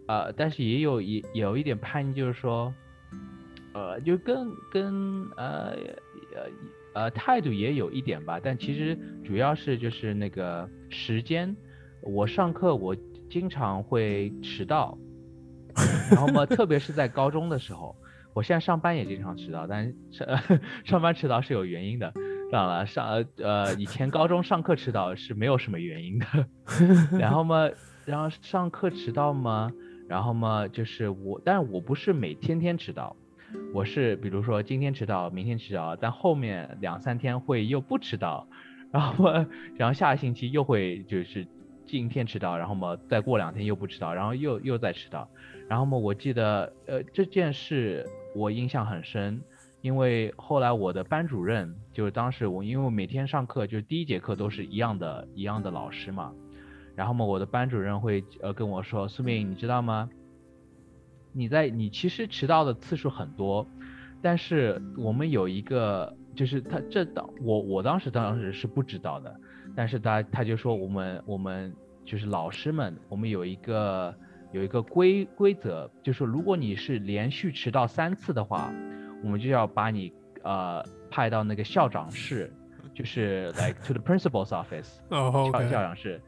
[0.09, 2.75] 呃，但是也有一有一点叛逆，就是说。
[3.77, 5.77] 呃，就跟跟呃
[6.35, 6.47] 呃
[6.95, 11.55] 呃态度也有一点吧，但其实主要是就是那个时间，
[12.01, 12.97] 我上课我
[13.29, 14.97] 经常会迟到，
[16.11, 17.95] 然后嘛，特别是在高中的时候，
[18.33, 20.27] 我现在上班也经常迟到，但上
[20.87, 22.11] 上班迟到是有原因的，
[22.51, 26.27] 当然了，上呃以前高中上课迟到是没有什么原因的，
[27.21, 27.69] 然后嘛，
[28.07, 29.71] 然后上课迟到嘛，
[30.09, 33.15] 然后嘛就是我，但我不是每天天迟到。
[33.73, 38.47] 我是比如说今天迟到，明天迟到，但后面两三天会又不迟到，
[38.91, 41.47] 然后嘛，然后下个星期又会就是
[41.87, 45.29] 今天迟到，然后嘛再过两天又不迟到，然后又又再迟到，
[45.69, 49.41] 然后嘛我记得呃这件事我印象很深，
[49.81, 56.33] 因为后来我的班主任就是当时我因为我每天上课就是第一节课都是一样的一样的老师嘛，
[56.95, 60.09] 然后嘛我的班主任会呃跟我说苏明你知道吗？
[61.37, 63.67] 你在你其实迟到的次数很多，
[64.23, 69.39] 但是我们有一个就是他这当我我当时当时是不知道的，
[69.77, 71.71] 但是他他就说我们我们
[72.07, 74.15] 就是老师们，我们有一个
[74.53, 78.73] 有一个规规则，就是如果你是连续迟到三次的话，
[79.23, 80.11] 我们就要把你
[80.43, 82.51] 呃派到那个校长室，
[82.95, 86.19] 就是 like to the principal's office，校校长室。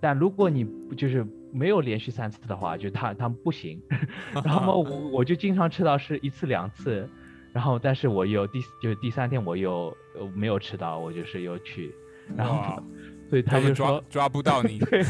[0.00, 3.80] 但如果你就是没有连续三次的话，就他他们不行。
[4.44, 7.08] 然后我我就经常迟到是一次两次，
[7.52, 9.96] 然后但是我有第就是第三天我又
[10.34, 11.94] 没有迟到，我就是又去，
[12.36, 12.82] 然后
[13.28, 14.78] 所以他就说抓不到你。
[14.90, 15.02] 对，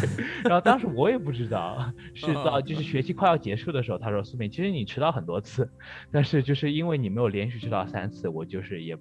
[0.45, 5.71] 然后当时我也不知道， 是到就是学期快要结束的时候，他说苏敏，其实你迟到很多次，
[6.11, 8.97] 但是就是因为你没有连续迟到三次，我就是也。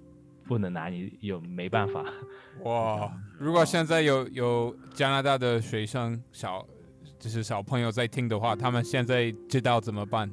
[0.48, 2.04] 不能拿你有没办法
[2.64, 3.08] 哇！
[3.38, 6.66] 如果现在有有加拿大的学生小
[7.20, 10.28] 就是小朋友在听的话，他们现在知道怎么办，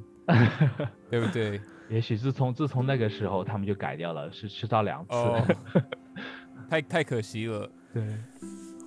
[1.10, 1.60] 对不对？
[1.90, 5.56] 也许自从自从那个时候，他们就改掉了，是迟到两次，
[6.68, 7.70] 太太可惜了。
[7.92, 8.02] 对，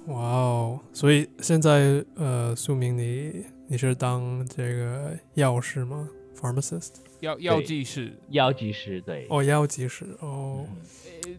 [0.07, 0.79] 哇哦！
[0.93, 6.95] 所以现在呃，苏明，你你是当这个药师吗？Pharmacist？
[7.19, 8.11] 药药剂师？
[8.29, 8.99] 药剂师？
[9.01, 9.27] 对。
[9.29, 10.65] 哦，药剂师哦。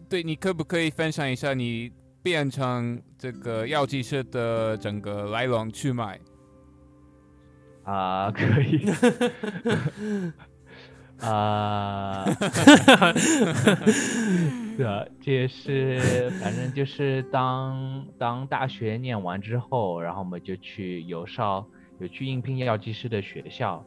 [0.09, 1.91] 对你可不可以分享一下你
[2.21, 6.19] 变成这个药剂师的整个来龙去脉？
[7.83, 8.85] 啊，可以。
[11.19, 12.25] 啊，
[14.77, 21.65] 对啊，这是反正就是当当大学念完之后，然后我们就去有少
[21.99, 23.85] 有去应聘药剂师的学校，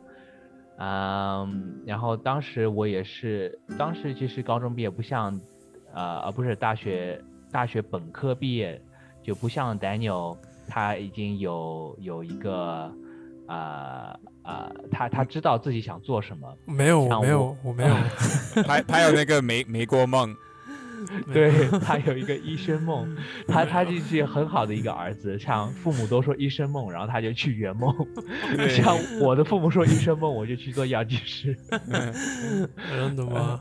[0.78, 5.40] 嗯，然后当时我也是，当时其实高中毕业不像。
[5.94, 7.18] 呃，而不是大学
[7.50, 8.78] 大学本科毕业，
[9.22, 10.36] 就不像 Daniel，
[10.68, 12.92] 他已经有有一个，
[13.48, 16.52] 呃呃，他他知道自己想做什么。
[16.64, 17.94] 没有，没有，我没有。
[18.66, 20.34] 他他有那个美美国梦，
[21.32, 23.16] 对他有一个医生梦，
[23.46, 27.94] 他他就是很好的一个儿子，像父母都说医生梦，然后他就去圆梦。
[28.68, 31.56] 像我的父母说医生梦，我就去做药剂师。
[32.90, 33.60] 真的吗？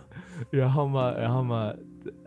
[0.50, 1.72] 然后嘛，然后嘛。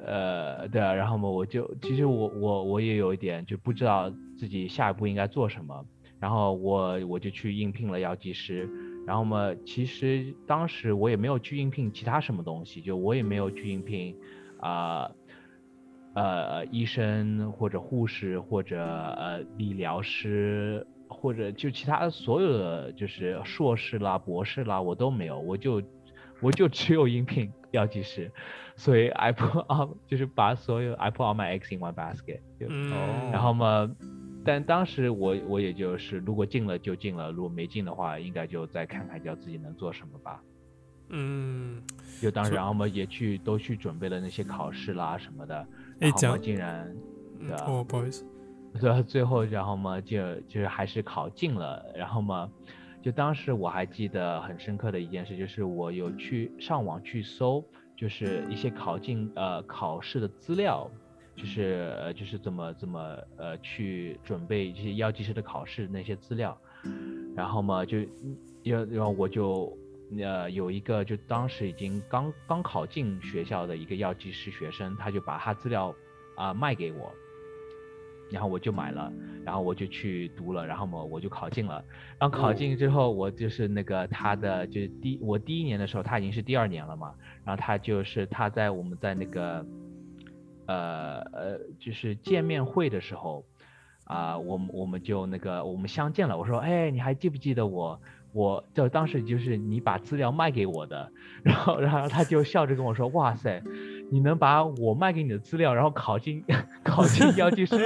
[0.05, 5.85] 呃，对啊，然后嘛，我就其实我我我也有一点就不知道自己下一步应该做什么，
[6.21, 8.69] 然后我我就去应聘了药剂师，
[9.07, 14.17] 然后嘛，其实当时我也没有去应聘其他什么东西，就我也没有去应聘
[14.61, 15.11] 啊
[16.15, 25.83] 呃医生或者护士或者呃理疗师或者就其他所有的就是硕士啦博士啦我都没有，我就
[26.41, 28.31] 我就只有应聘 药剂师，
[28.77, 32.67] 所以 I put all 就是把所有 I put all my eggs in one basket，就
[33.31, 33.91] 然后嘛，
[34.45, 40.43] 但当时我我也就是如果进了就进了，如果没进的话，应该就再看看叫自己能做什么吧。
[41.11, 41.83] 嗯，
[42.21, 45.57] 就当时然后嘛也去都去准备了那些考试啦什么的，
[46.01, 46.97] 哎，然后嘛讲，竟然
[47.41, 48.27] 对啊哦，不好意思，
[48.79, 52.51] 对啊，最后然后嘛就就是还是考进了，然后嘛
[53.03, 57.65] 就当时我还记得很深刻的一件事，就是我有去上网去搜，
[57.97, 60.91] 就是一些考进呃考试的资料，
[61.39, 66.59] 就是呃就是怎么怎么呃去准备这些药剂师的考试那些资料，
[67.37, 67.99] 然后嘛就
[68.65, 69.73] 要然后我就
[70.19, 75.95] 呃有一个就当时已经刚刚考进学校的一个药剂师学生，他就把他资料
[76.37, 77.15] 啊、卖给我。
[78.31, 79.11] 然后我就买了，
[79.43, 81.83] 然后我就去读了，然后嘛我就考进了，
[82.21, 89.65] 然后考进之后，我就是那个他的就是第我第一年的时候，他已经是第二年了嘛，然后他就是他在我们在那个
[90.69, 93.45] 呃呃就是见面会的时候
[94.05, 98.01] 啊、我们我们就那个我们相见了，我说哎你还记不记得我？
[98.35, 101.11] 我就当时就是你把资料卖给我的，
[101.43, 103.63] 然后然后他就笑着跟我说哇塞，
[104.11, 106.45] 你能把我卖给你的资料，然后考进
[106.85, 107.77] 考进药剂师，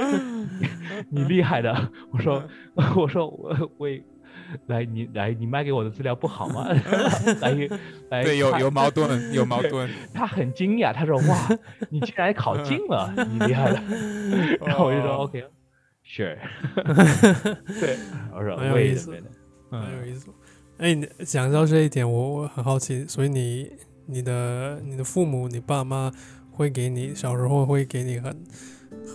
[1.09, 1.89] 你厉害的。
[2.11, 2.43] 我说
[2.95, 4.03] 我说我我也
[4.67, 6.67] 来你来你卖给我的资料不好吗？
[7.41, 7.51] 来
[8.09, 9.89] 来对，有有矛盾，有矛盾。
[10.13, 11.49] 他很惊讶，他说哇
[11.89, 13.81] 你竟然考进了，你厉害了。
[14.65, 15.43] 然后我就说哦 OK
[16.05, 16.37] sure，
[17.79, 17.97] 对，
[18.35, 19.11] 我说很有意思
[19.69, 20.29] 很有意思。
[20.77, 23.71] 哎，你讲到这一点，我我很好奇，所以你
[24.05, 26.11] 你的你的父母，你爸妈
[26.51, 28.43] 会给你小时候会给你很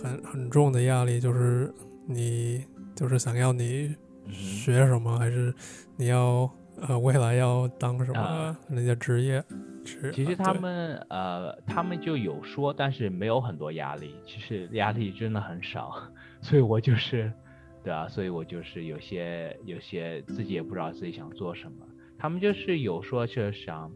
[0.01, 1.71] 很很重的压力，就是
[2.07, 2.65] 你
[2.95, 3.95] 就是想要你
[4.31, 5.53] 学什么，还是
[5.97, 6.49] 你要
[6.81, 9.43] 呃未来要当什么啊人家职业？
[9.83, 15.93] 职其实他们呃，他们就有说，但是没有很多压力，其实压力真的很少，
[16.41, 17.31] 所以我就是，
[17.83, 21.85] 对啊，所以我就是有些有些自己也不知道自己想做什么。
[22.17, 23.89] 他们就是有说是想，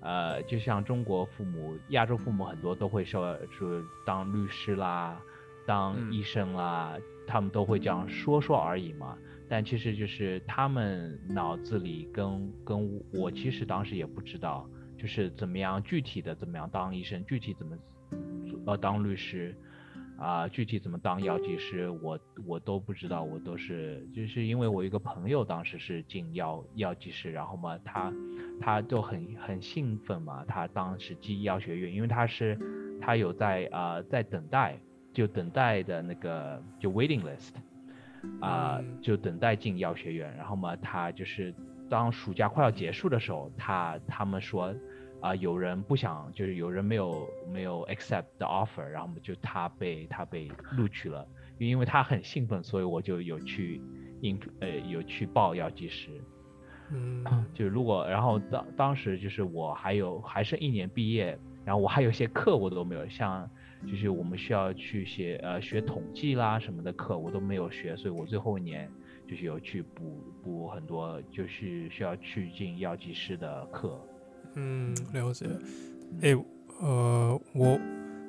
[0.00, 5.16] 呃，就像中国父母、亚洲父母很多都会说说当律师啦、
[5.64, 6.94] 当嗯医生啦，
[7.26, 9.16] 他们都会这样说说而已嘛。
[9.50, 14.64] 但其实就是他们脑子里跟跟我其实当时也不知道，
[14.96, 17.76] 就是怎么样具体的怎么样当医生，具体怎么
[18.64, 19.52] 呃当律师，
[20.18, 28.12] 啊、具体怎么当药剂师，我我都不知道，我都是就是因为我一个朋友当时是进药药剂师，然后嘛他
[28.60, 32.56] 他就很很兴奋嘛，他当时进医药学院，因为他是
[33.00, 34.78] 他有在啊、在等待，
[35.12, 37.50] 就等待的那个就 waiting list。
[38.40, 40.34] 啊、嗯就等待进药学院。
[40.36, 41.54] 然后嘛，他就是
[41.88, 44.74] 当暑假快要结束的时候，他他们说
[45.22, 53.82] 啊、有人不想，就是有人没有没有 accept the offer，然后就他被他被录取了，因为他很兴奋，所以我就有去
[54.22, 56.10] 应呃有去报药剂师。
[56.92, 63.48] 嗯就如果然后当当时就是我还有还剩一年毕业，然后我还有些课我都没有，像
[63.86, 68.90] 就是我们需要去写呃学统计啦什么的课我都没有学，所以我最后一年
[69.28, 74.00] 就是有去补补很多就是需要去进药剂师的课。
[74.54, 75.46] 嗯，了解。
[76.22, 76.34] 哎，
[76.80, 77.78] 呃，我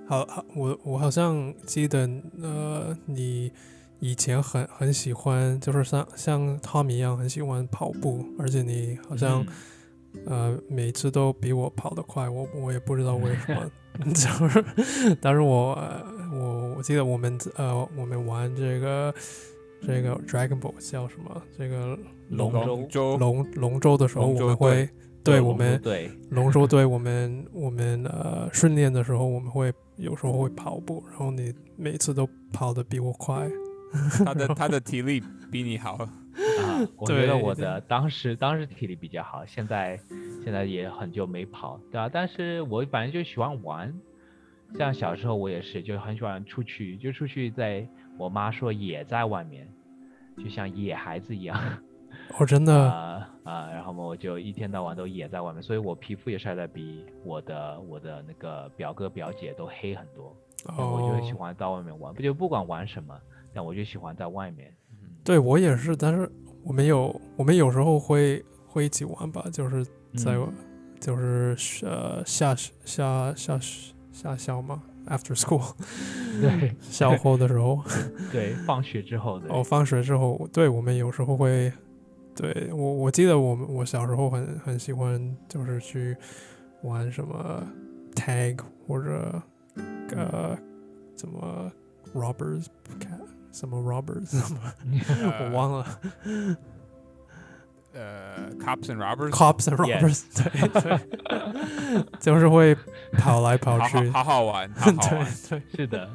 [0.08, 2.08] 好好，我我好像记得，
[2.41, 3.52] 呃，你
[3.99, 9.45] 以前很很喜欢，就是像像 Tom 一样很喜欢跑步，而且你好像、
[10.26, 13.72] 呃每次都比我跑得快，我我也不知道为什么，
[14.16, 14.64] 就是，
[15.22, 19.14] 但是我呃我我记得我们呃我们玩这个
[19.86, 21.42] 这个 Dragon Ball 叫什么？
[21.58, 21.98] 这个
[22.30, 24.89] 龙舟龙龙龙舟的时候，我们会
[25.24, 33.48] 对我们对龙舟队，我们我们呃训练的时候，我们会有时候会跑步，然后你每次都跑得比我快。
[34.26, 35.22] 他的他的体力
[35.52, 35.94] 比你好。
[35.96, 36.10] 啊，
[36.96, 40.00] 我觉得我的当时当时体力比较好，现在
[40.44, 43.94] 现在也很久没跑，对啊，但是我反正就喜欢玩，
[44.78, 47.86] 像小时候我也是，就很喜欢出去，就出去在
[48.18, 49.68] 我妈说野在外面，
[50.38, 51.60] 就像野孩子一样
[52.39, 60.34] 哦，真的，啊啊，然后嘛我就一天到晚都野在外面，所以我皮肤也晒得比我的我的那个表哥表姐都黑很多，
[60.78, 63.14] 我就喜欢到外面玩，不就不管玩什么，
[63.54, 64.74] 但我就喜欢在外面。
[65.24, 66.30] 对我也是，但是
[66.64, 69.86] 我们有我们有时候会会一起玩吧，就是
[70.16, 70.54] 在、嗯
[70.99, 73.60] 就是呃下下下
[74.12, 75.74] 下校嘛，after school
[76.39, 77.84] 对 校后的时候，
[78.32, 79.52] 对，放学之后的。
[79.52, 81.74] 哦，放学之后，对我们有时候会，
[82.36, 86.16] 对我我记得我们我小时候很很喜欢，就是去
[86.84, 87.68] 玩什么
[88.14, 89.41] tag 或者
[90.16, 90.56] 呃
[91.16, 91.72] 怎么
[92.14, 92.68] robbers
[92.99, 93.20] 看
[93.52, 94.60] 什么 robbers 什么
[95.41, 95.86] 我忘了。
[97.93, 102.74] 呃，cops and robbers，cops and robbers，对对， 就是会
[103.18, 105.26] 跑来跑去，好好好玩，好好玩。
[105.49, 106.10] 对对，是的，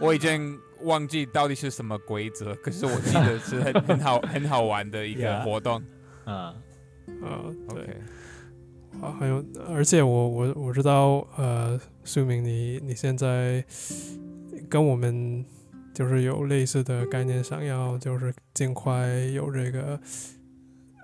[0.00, 5.82] 我已经忘记到底是什么规则，可是我记得是很很好很好玩的一个活动。
[6.24, 6.54] 嗯。
[7.20, 7.82] 呃对。
[7.82, 8.00] OK，
[9.02, 13.62] 啊，还有，而且我我我知道，呃，苏明你你现在
[14.70, 15.44] 跟我们
[15.92, 20.00] 就是有类似的概念，想要就是尽快有这个，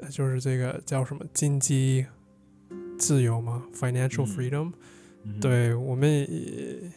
[0.01, 2.07] 呃就是这个叫什么经济
[2.99, 4.27] 自由嘛？financial 嗯。
[4.27, 4.73] freedom、
[5.25, 6.27] 嗯，对，我们也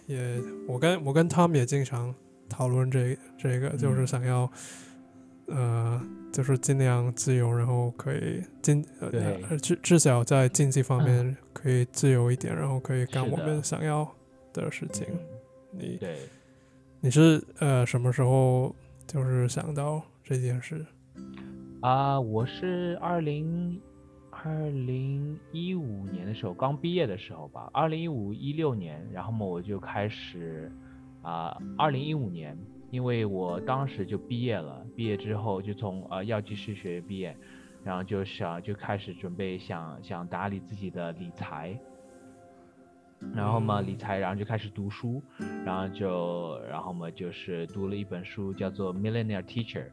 [0.08, 2.14] 也，我跟我跟 Tom 也经常
[2.48, 4.08] 讨论这这个，就是嗯。
[4.08, 4.52] 想要，
[5.48, 14.10] 呃，就是尽量自由，然后可以经呃至至少在经济方面可以自由一点，然后可以干我们想要
[14.54, 15.08] 的事情。
[15.10, 15.18] 嗯。
[15.74, 16.18] 你对，
[17.04, 18.76] 你是呃什么时候
[19.08, 20.86] 就是想到这件事？
[21.82, 23.82] 啊、我是二零
[24.30, 30.72] 二零一五年的时候刚毕业的时候吧，二零一五一六年，然后嘛我就开始
[31.24, 32.56] 啊，二零一五年，
[32.91, 37.36] 因为我当时就毕业了，毕业之后就从呃药剂师学院毕业，
[37.84, 41.76] 然后就想就开始准备想想打理自己的理财。
[43.36, 45.22] 然后嘛，理财，然后就开始读书，
[45.65, 49.86] 然后就，然后嘛，就是读了一本书，叫做《Millionaire Teacher》，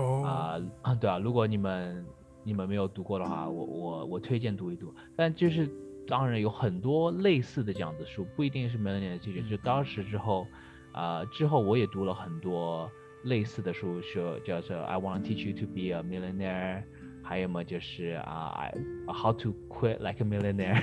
[0.00, 2.06] 哦，啊、对啊，如果你们
[2.44, 4.94] 你们没有读过的话，我我我推荐读一读。
[5.16, 5.68] 但就是
[6.06, 9.48] 当然有很多类似的这样子书，不一定是 Millionaire Teacher。
[9.48, 10.46] 就当时之后，
[10.92, 12.88] 啊、之后我也读了很多
[13.24, 16.84] 类似的书，说叫做 I want to teach you to be a millionaire，
[17.22, 18.72] 还有嘛就是啊、I
[19.08, 20.80] How to quit like a millionaire。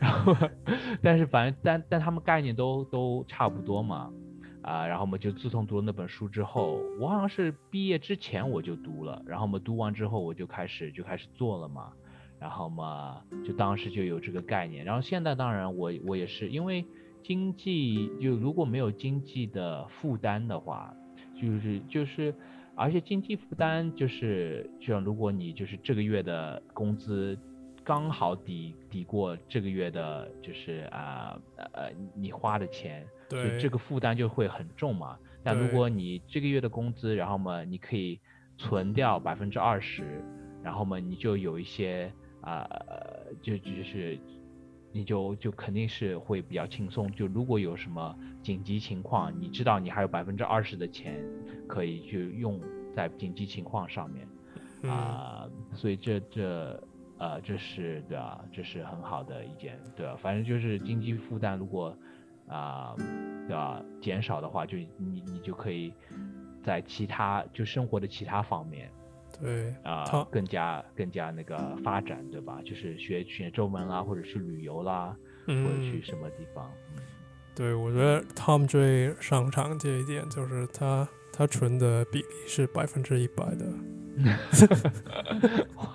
[0.00, 0.34] 然后，
[1.02, 4.10] 但是反正但但他们概念都都差不多嘛。
[4.62, 11.92] 啊、然后我们就自从读了那本书之后，我好像是毕业之前我就读了，然后我们读完之后我就开始就开始做了嘛，
[12.40, 16.84] 然后嘛就当时就有这个概念，然后现在当然我我也是因为
[17.22, 20.92] 经济就如果没有经济的负担的话，
[21.40, 22.34] 就是就是
[22.74, 27.38] 而且经济负担就是就像如果你就是这个月的工资
[27.86, 31.40] 刚好抵抵过这个月的就是啊
[31.72, 33.06] 呃你花的钱。
[33.28, 35.18] 就对，这个负担就会很重嘛。
[35.42, 38.20] 但如果你这个月的工资，然后嘛，你可以
[38.56, 40.22] 存掉百分之二十，
[40.62, 44.16] 然后嘛，你就有一些啊、呃，就就是
[44.92, 47.10] 你就就肯定是会比较轻松。
[47.12, 51.20] 就如果有什么紧急情况，你知道你还有百分之二十的钱
[51.66, 52.60] 可以去用
[52.94, 54.28] 在紧急情况上面
[54.82, 56.80] 嗯啊、所以这这。
[57.18, 61.96] 呃，这是对啊，这是很好的一件，对啊，反正就是经济负担，如果
[62.48, 62.94] 啊、
[63.48, 63.82] 对吧？
[64.00, 65.92] 减少的话，就你你就可以
[66.64, 68.88] 在其他就生活的其他方面
[69.40, 72.60] 对，啊、他更加更加那个发展，对吧？
[72.64, 76.70] 就是学学中文啦，或者去旅游啦，或者去嗯，什么地方。
[77.54, 83.66] 对，我觉得 Tom 最擅长这一点就是他他存的比例是百分之一百的，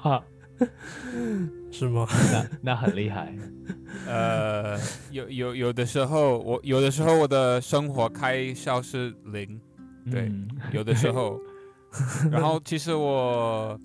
[0.04, 0.24] 哇，
[1.72, 2.06] 是吗？
[2.32, 3.34] 那那很厉害。
[4.08, 4.78] 呃，
[5.12, 9.60] 有有有的时候我有的时候我的生活开销是零，
[10.10, 11.40] 对嗯有的时候，
[12.32, 13.80] 然后其实我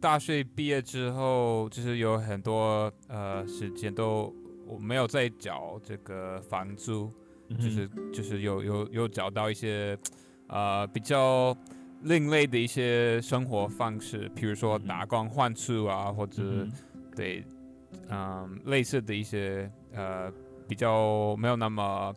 [0.00, 4.34] 大学毕业之后，就是有很多呃时间都
[4.66, 7.10] 我没有在缴这个房租，
[7.58, 9.96] 就是就是有有有找到一些
[10.48, 11.56] 呃比较
[12.04, 16.72] 另类的一些生活方式，比如说打工换宿啊，或者、嗯
[17.16, 17.44] 对，
[18.08, 20.32] 嗯，类似的一些呃
[20.68, 22.14] 比较没有那么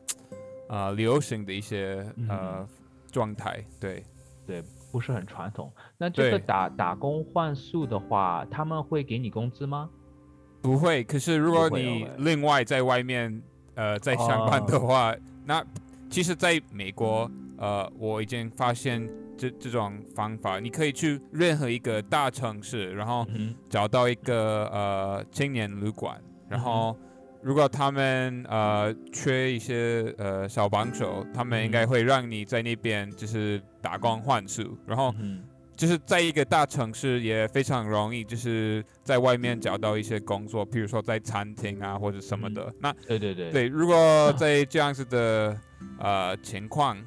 [0.69, 2.67] 呃流行的一些呃
[3.11, 4.03] 状态，对
[4.45, 4.63] 对。
[4.89, 5.71] 不是很传统。
[5.97, 9.89] 那这个打打工换宿的话，他们会给你工资吗？
[10.61, 13.41] 不会，可是如果你另外在外面
[13.75, 15.13] 呃在上班的话，
[15.45, 15.63] 那
[16.09, 19.07] 其实在美国呃我已经发现
[19.37, 26.19] 这这种方法，你可以去任何一个大城市，然后嗯找到一个呃青年旅馆，
[26.49, 26.97] 然后
[27.41, 35.13] 如果他们呃缺一些呃小帮手，他们应该会让你在那边就是打工换宿，然后，
[35.75, 42.73] 就是在一个大城市也非常容易，就是在外面找到一些工作，比如说在餐厅啊或者什么的。
[42.81, 45.55] 那对对对，对，如果在这样子的
[45.99, 46.97] 呃情况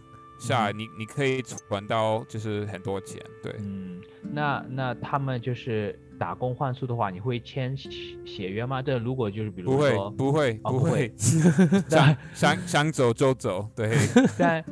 [0.41, 3.55] 下，你你可以存到就是很多钱，对。
[3.59, 4.01] 嗯，
[4.33, 7.91] 那那他们就是打工换宿的话，你会签协
[8.25, 8.81] 协约吗？
[8.83, 11.15] 这如果就是比如不会说，不会哦不不会会，
[11.89, 13.95] 想 想想走就走，对。
[14.39, 14.65] 但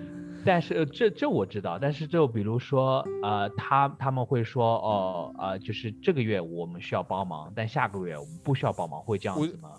[0.45, 9.71] 但是呃这这我知道，但是就比如说呃，他他们会说哦呃，就是这个月我们需要帮忙，但下个月我们不需要帮忙，会这样子吗？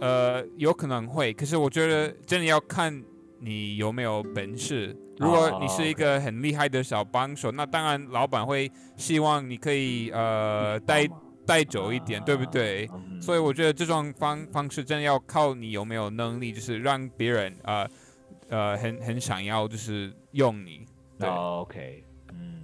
[0.00, 3.02] 呃，有可能会，可是我觉得真的要看
[3.40, 4.96] 你有没有本事。
[5.18, 12.88] 如果你是一个很厉害的小帮手，那当然老板会希望你可以呃带帮忙带走一点，对不对？
[12.92, 17.88] 嗯所以我觉得这种方方式真的要靠你有没有能力，就是让别人呃
[18.48, 20.86] 呃很很想要就是用你。
[21.20, 22.62] OK，嗯，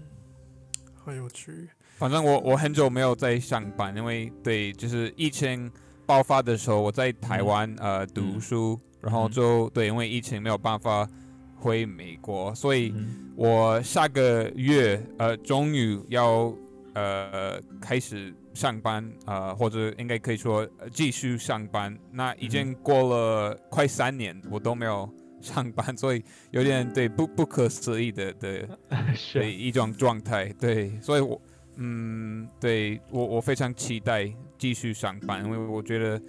[0.95, 1.69] 很有趣。
[1.97, 5.71] 反正我我很久没有在上班，因为对，就是疫情
[6.07, 9.31] 爆发的时候，我在台湾、呃读嗯书，然后嗯。
[9.31, 11.09] 就对，因为疫情没有办法
[11.55, 13.31] 回美国，所以嗯。
[13.37, 16.55] 我下个月呃终于要
[16.95, 21.99] 呃开始上班，呃或者应该可以说呃继续上班。
[22.13, 25.09] 那已经过了快三年，我都没有
[25.41, 28.79] 上班，所以有点对不不可思议的的的
[29.17, 31.43] 是一种状态，对，所以我，
[31.75, 36.23] 嗯，对我我非常期待继续上班，因为我觉得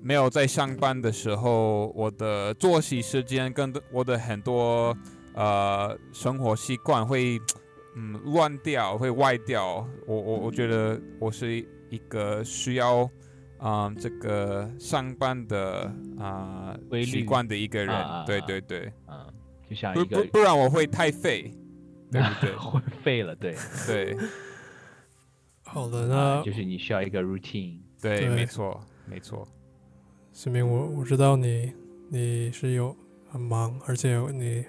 [0.00, 4.96] 没有在上班的时候，我的作息时间跟我的很多
[5.34, 7.40] 呃生活习惯会
[7.96, 9.86] 嗯乱掉，会歪掉。
[10.06, 13.08] 我我我觉得我是一个需要。
[13.60, 19.26] 嗯，这个上班的啊、习惯的一个人，啊啊啊对对对，嗯，
[19.68, 21.52] 就像不一个不不然我会太废，
[22.12, 22.54] 对不对？
[22.54, 24.16] 会废了，对，对
[25.64, 29.44] 好的，啊那就是你需要一个 routine，对，对没错没错。
[30.38, 31.72] 新明，我我知道你
[32.08, 32.94] 你是有
[33.28, 34.64] 很忙，而且你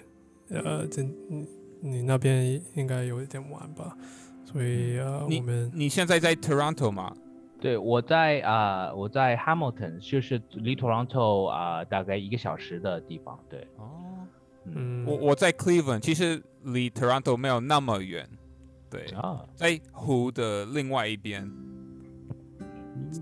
[0.49, 1.47] 呃，这你
[1.80, 3.95] 你那边应该有一点晚吧，
[4.43, 7.15] 所以呃，你我们你现在在 Toronto 吗？
[7.61, 13.38] 对，我在啊、我在 Hamilton，就是离 Toronto 啊、大概一个小时的地方。
[13.47, 14.26] 对，哦，
[14.74, 18.28] 嗯，我我在 Cleveland，其实离 Toronto 没有那么远，
[18.89, 21.47] 对，啊，在湖的另外一边，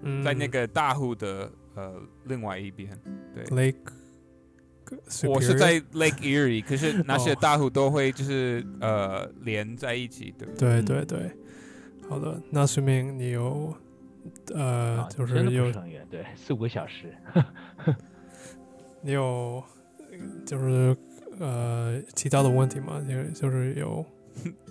[0.02, 1.94] 嗯在那个大湖的呃
[2.28, 2.90] 另外一边。
[3.34, 10.82] 对 Lake，我是在 Lake Erie，可是那些哦大湖都会就是呃连在一起，对不对？
[10.82, 11.32] 对对对，
[12.10, 13.74] 好的，那说明你有
[14.54, 17.14] 呃，啊就是有很远，对， 四五个小时。
[19.02, 19.64] 你有
[20.46, 20.96] 就是
[21.40, 23.02] 呃其他的问题吗？
[23.08, 24.04] 就就是有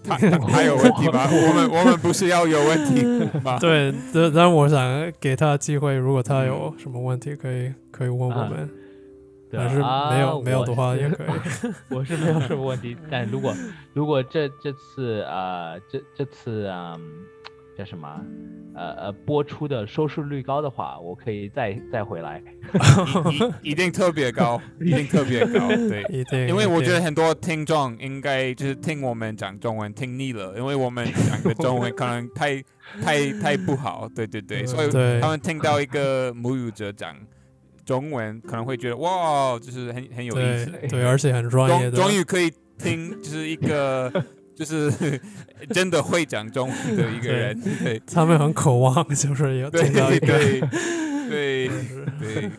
[0.05, 1.27] 他他有问题吗？
[1.31, 3.03] 我们我们不是要有问题
[3.43, 3.59] 吗？
[3.61, 8.71] 对，但但我想给他机会，如果他有什么问题，可以可以问我啊们，
[9.51, 11.27] 对还是啊没有没有的话也可以。
[11.91, 13.55] 我是没有什么问题，但如果
[13.93, 17.01] 如果这这次呃这这次嗯
[17.77, 18.09] 叫什么
[18.75, 22.43] 呃呃播出的收视率高的话，我可以再再回来。
[23.63, 26.03] 一一定特别高，一定特别高，对。
[26.11, 32.63] 一定，因为我觉得很多听众应该就是听我们讲中文听腻了，因为我们讲的中文可能太
[33.03, 37.15] 太太不好，对对对，所以他们听到一个母语者讲
[37.85, 44.11] 中文，可能会觉得哇，就是很很有意思，对对，而且很专业的，终于可以听，就是一个
[44.57, 45.21] 就是
[45.71, 50.61] 真的会讲中文的一个人，对他们很渴望，就是有对听到一，对
[51.29, 51.69] 对
[52.19, 52.51] 对。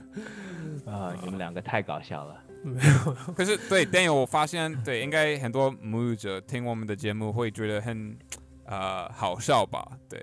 [0.86, 2.36] 啊、你们两个太搞笑了。
[2.64, 8.18] 没有，可是对 Daniel，我发现对，应该很多母语者听我们的节目会觉得很
[8.66, 9.86] 呃好笑吧？
[10.10, 10.20] 对，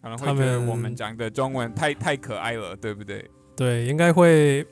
[0.00, 3.28] 可能会他觉得们我们讲的中文太太可爱了，对不对？
[3.56, 4.64] 对，应该会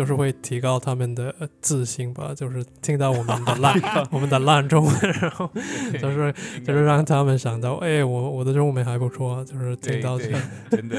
[0.00, 3.74] 就是会提高他们的自信吧，就是听到我们的烂
[4.10, 5.50] 我们的烂中文，然 后
[6.00, 6.34] 就是
[6.64, 10.30] 就是让他们想到，哎，我我的中文还不错，就是听到这，
[10.70, 10.96] 真的，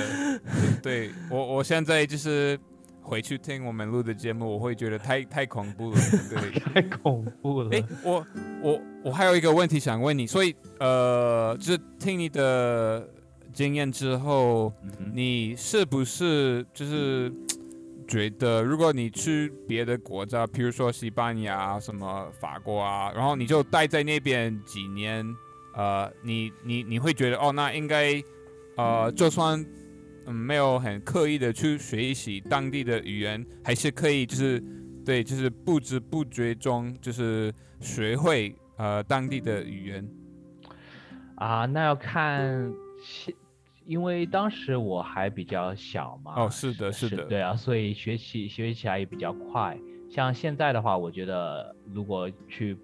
[0.84, 2.56] 对对我我现在就是
[3.02, 5.97] 回去听我们录的节目，我会觉得太太恐怖了，
[6.30, 6.60] 对。
[6.72, 7.70] 太恐怖了。
[7.76, 8.24] 哎，我
[8.62, 13.10] 我我还有一个问题想问你，所以呃，就是听你的
[13.52, 17.34] 经验之后，嗯你是不是就是
[18.12, 25.26] 觉得，如果你去别的国家，比如说西班牙、什么法国啊，然后你就待在那边几年，
[25.74, 28.22] 呃，你你你会觉得哦，那应该
[28.76, 29.66] 呃，就算
[30.26, 34.62] 嗯没有很刻意的去学习当地的语言，还是可以就是
[35.05, 37.49] 对，就是不知不觉中就是
[37.80, 40.05] 学会呃当地的语言。
[41.36, 42.70] 啊，那要看，
[43.92, 46.34] 因为当时我还比较小嘛。
[46.38, 49.78] 哦，是的，是的，对啊，所以学习学习起来也比较快。
[50.10, 52.78] 像现在的话，我觉得如果去，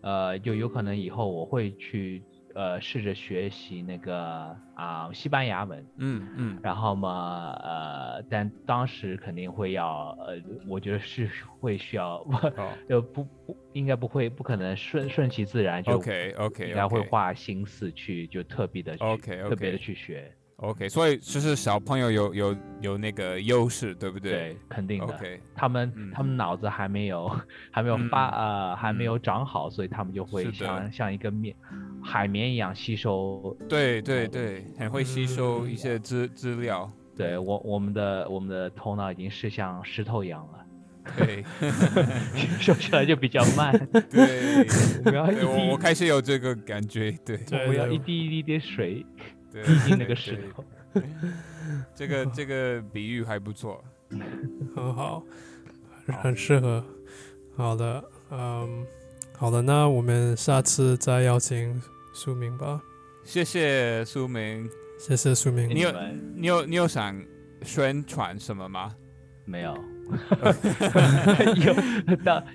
[0.00, 2.22] 呃，就有可能以后我会去。
[2.56, 12.24] 呃，试着学习那个啊西班牙文，嗯嗯，然后嘛，呃，但当时肯定会要，呃，我觉得是会需要，
[12.88, 20.32] 就不不应该不会不可能顺顺其自然就，OK OK，应该会花心思去就特别的 OK 特别的去学。
[20.56, 24.32] OK，所以就是小朋友有有有那个优势，对不对？
[24.32, 25.12] 对，肯定的。
[25.12, 27.28] OK，他们他们脑子还没有
[27.72, 31.54] 还没有发呃还没有长好，所以他们就会像像一个面
[32.02, 33.56] 海绵一样吸收。
[33.68, 36.90] 对对对，很会吸收一些资资料。
[37.16, 40.60] 对我我们的我们的头脑已经是像石头一样了。
[41.18, 41.44] 对，
[42.58, 43.72] 说起来就比较慢。
[44.10, 44.64] 对，
[45.04, 47.12] 我要我我开始有这个感觉。
[47.26, 47.38] 对，
[47.68, 49.04] 我要一滴一滴的水。
[49.62, 50.64] 毕竟那个石头，
[51.94, 53.82] 这个这个比喻还不错，
[54.74, 55.22] 很好，
[56.22, 56.84] 很适合。
[57.56, 58.84] 好的，嗯，
[59.36, 61.80] 好的，那我们下次再邀请
[62.12, 62.80] 苏明吧。
[63.22, 65.68] 谢谢苏明，谢谢苏明。
[65.68, 65.92] 你有
[66.34, 67.22] 你有你有想
[67.62, 68.94] 宣传什么吗？
[69.44, 69.93] 没有。
[71.64, 71.74] 有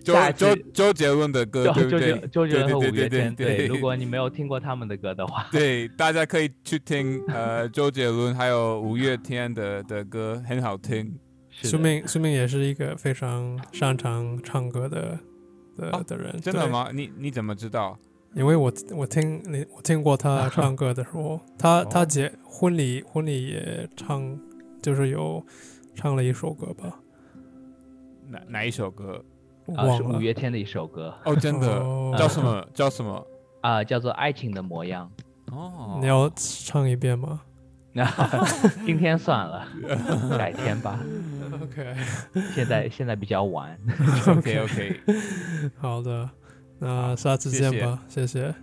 [0.04, 2.28] 周周周杰伦的歌，对不对？
[2.32, 3.36] 周杰伦和五月天。
[3.36, 11.18] 对，如果你没有听过他们的歌的话，对，大家可以去听呃周杰伦还有五月天的的歌，很好听。
[11.62, 15.20] 苏明苏明也是一个非常擅长唱歌的
[15.76, 16.90] 的的人，真的吗？
[16.94, 17.98] 你你怎么知道？
[18.36, 24.40] 因为我我听你我听过他唱歌的时候，他他结婚礼婚礼也唱，
[24.82, 25.44] 就是有
[25.96, 27.00] 唱了一首歌吧。
[28.30, 29.24] 哪哪一首歌？
[29.76, 31.68] 啊，是五月天的一首歌哦，真的
[32.18, 32.68] 叫什么？
[32.74, 33.28] 叫什么？
[33.62, 35.12] 啊，叫做《爱情的模样》
[35.56, 35.98] 哦。
[36.02, 37.42] 你要唱一遍吗？
[37.92, 38.06] 那
[38.86, 39.68] 今天算了，
[40.38, 41.00] 改天吧。
[41.62, 41.96] OK，
[42.56, 43.78] 现在现在比较晚。
[44.30, 45.00] OK OK，
[45.78, 46.30] 好的，
[46.80, 48.54] 那下次见吧，谢谢。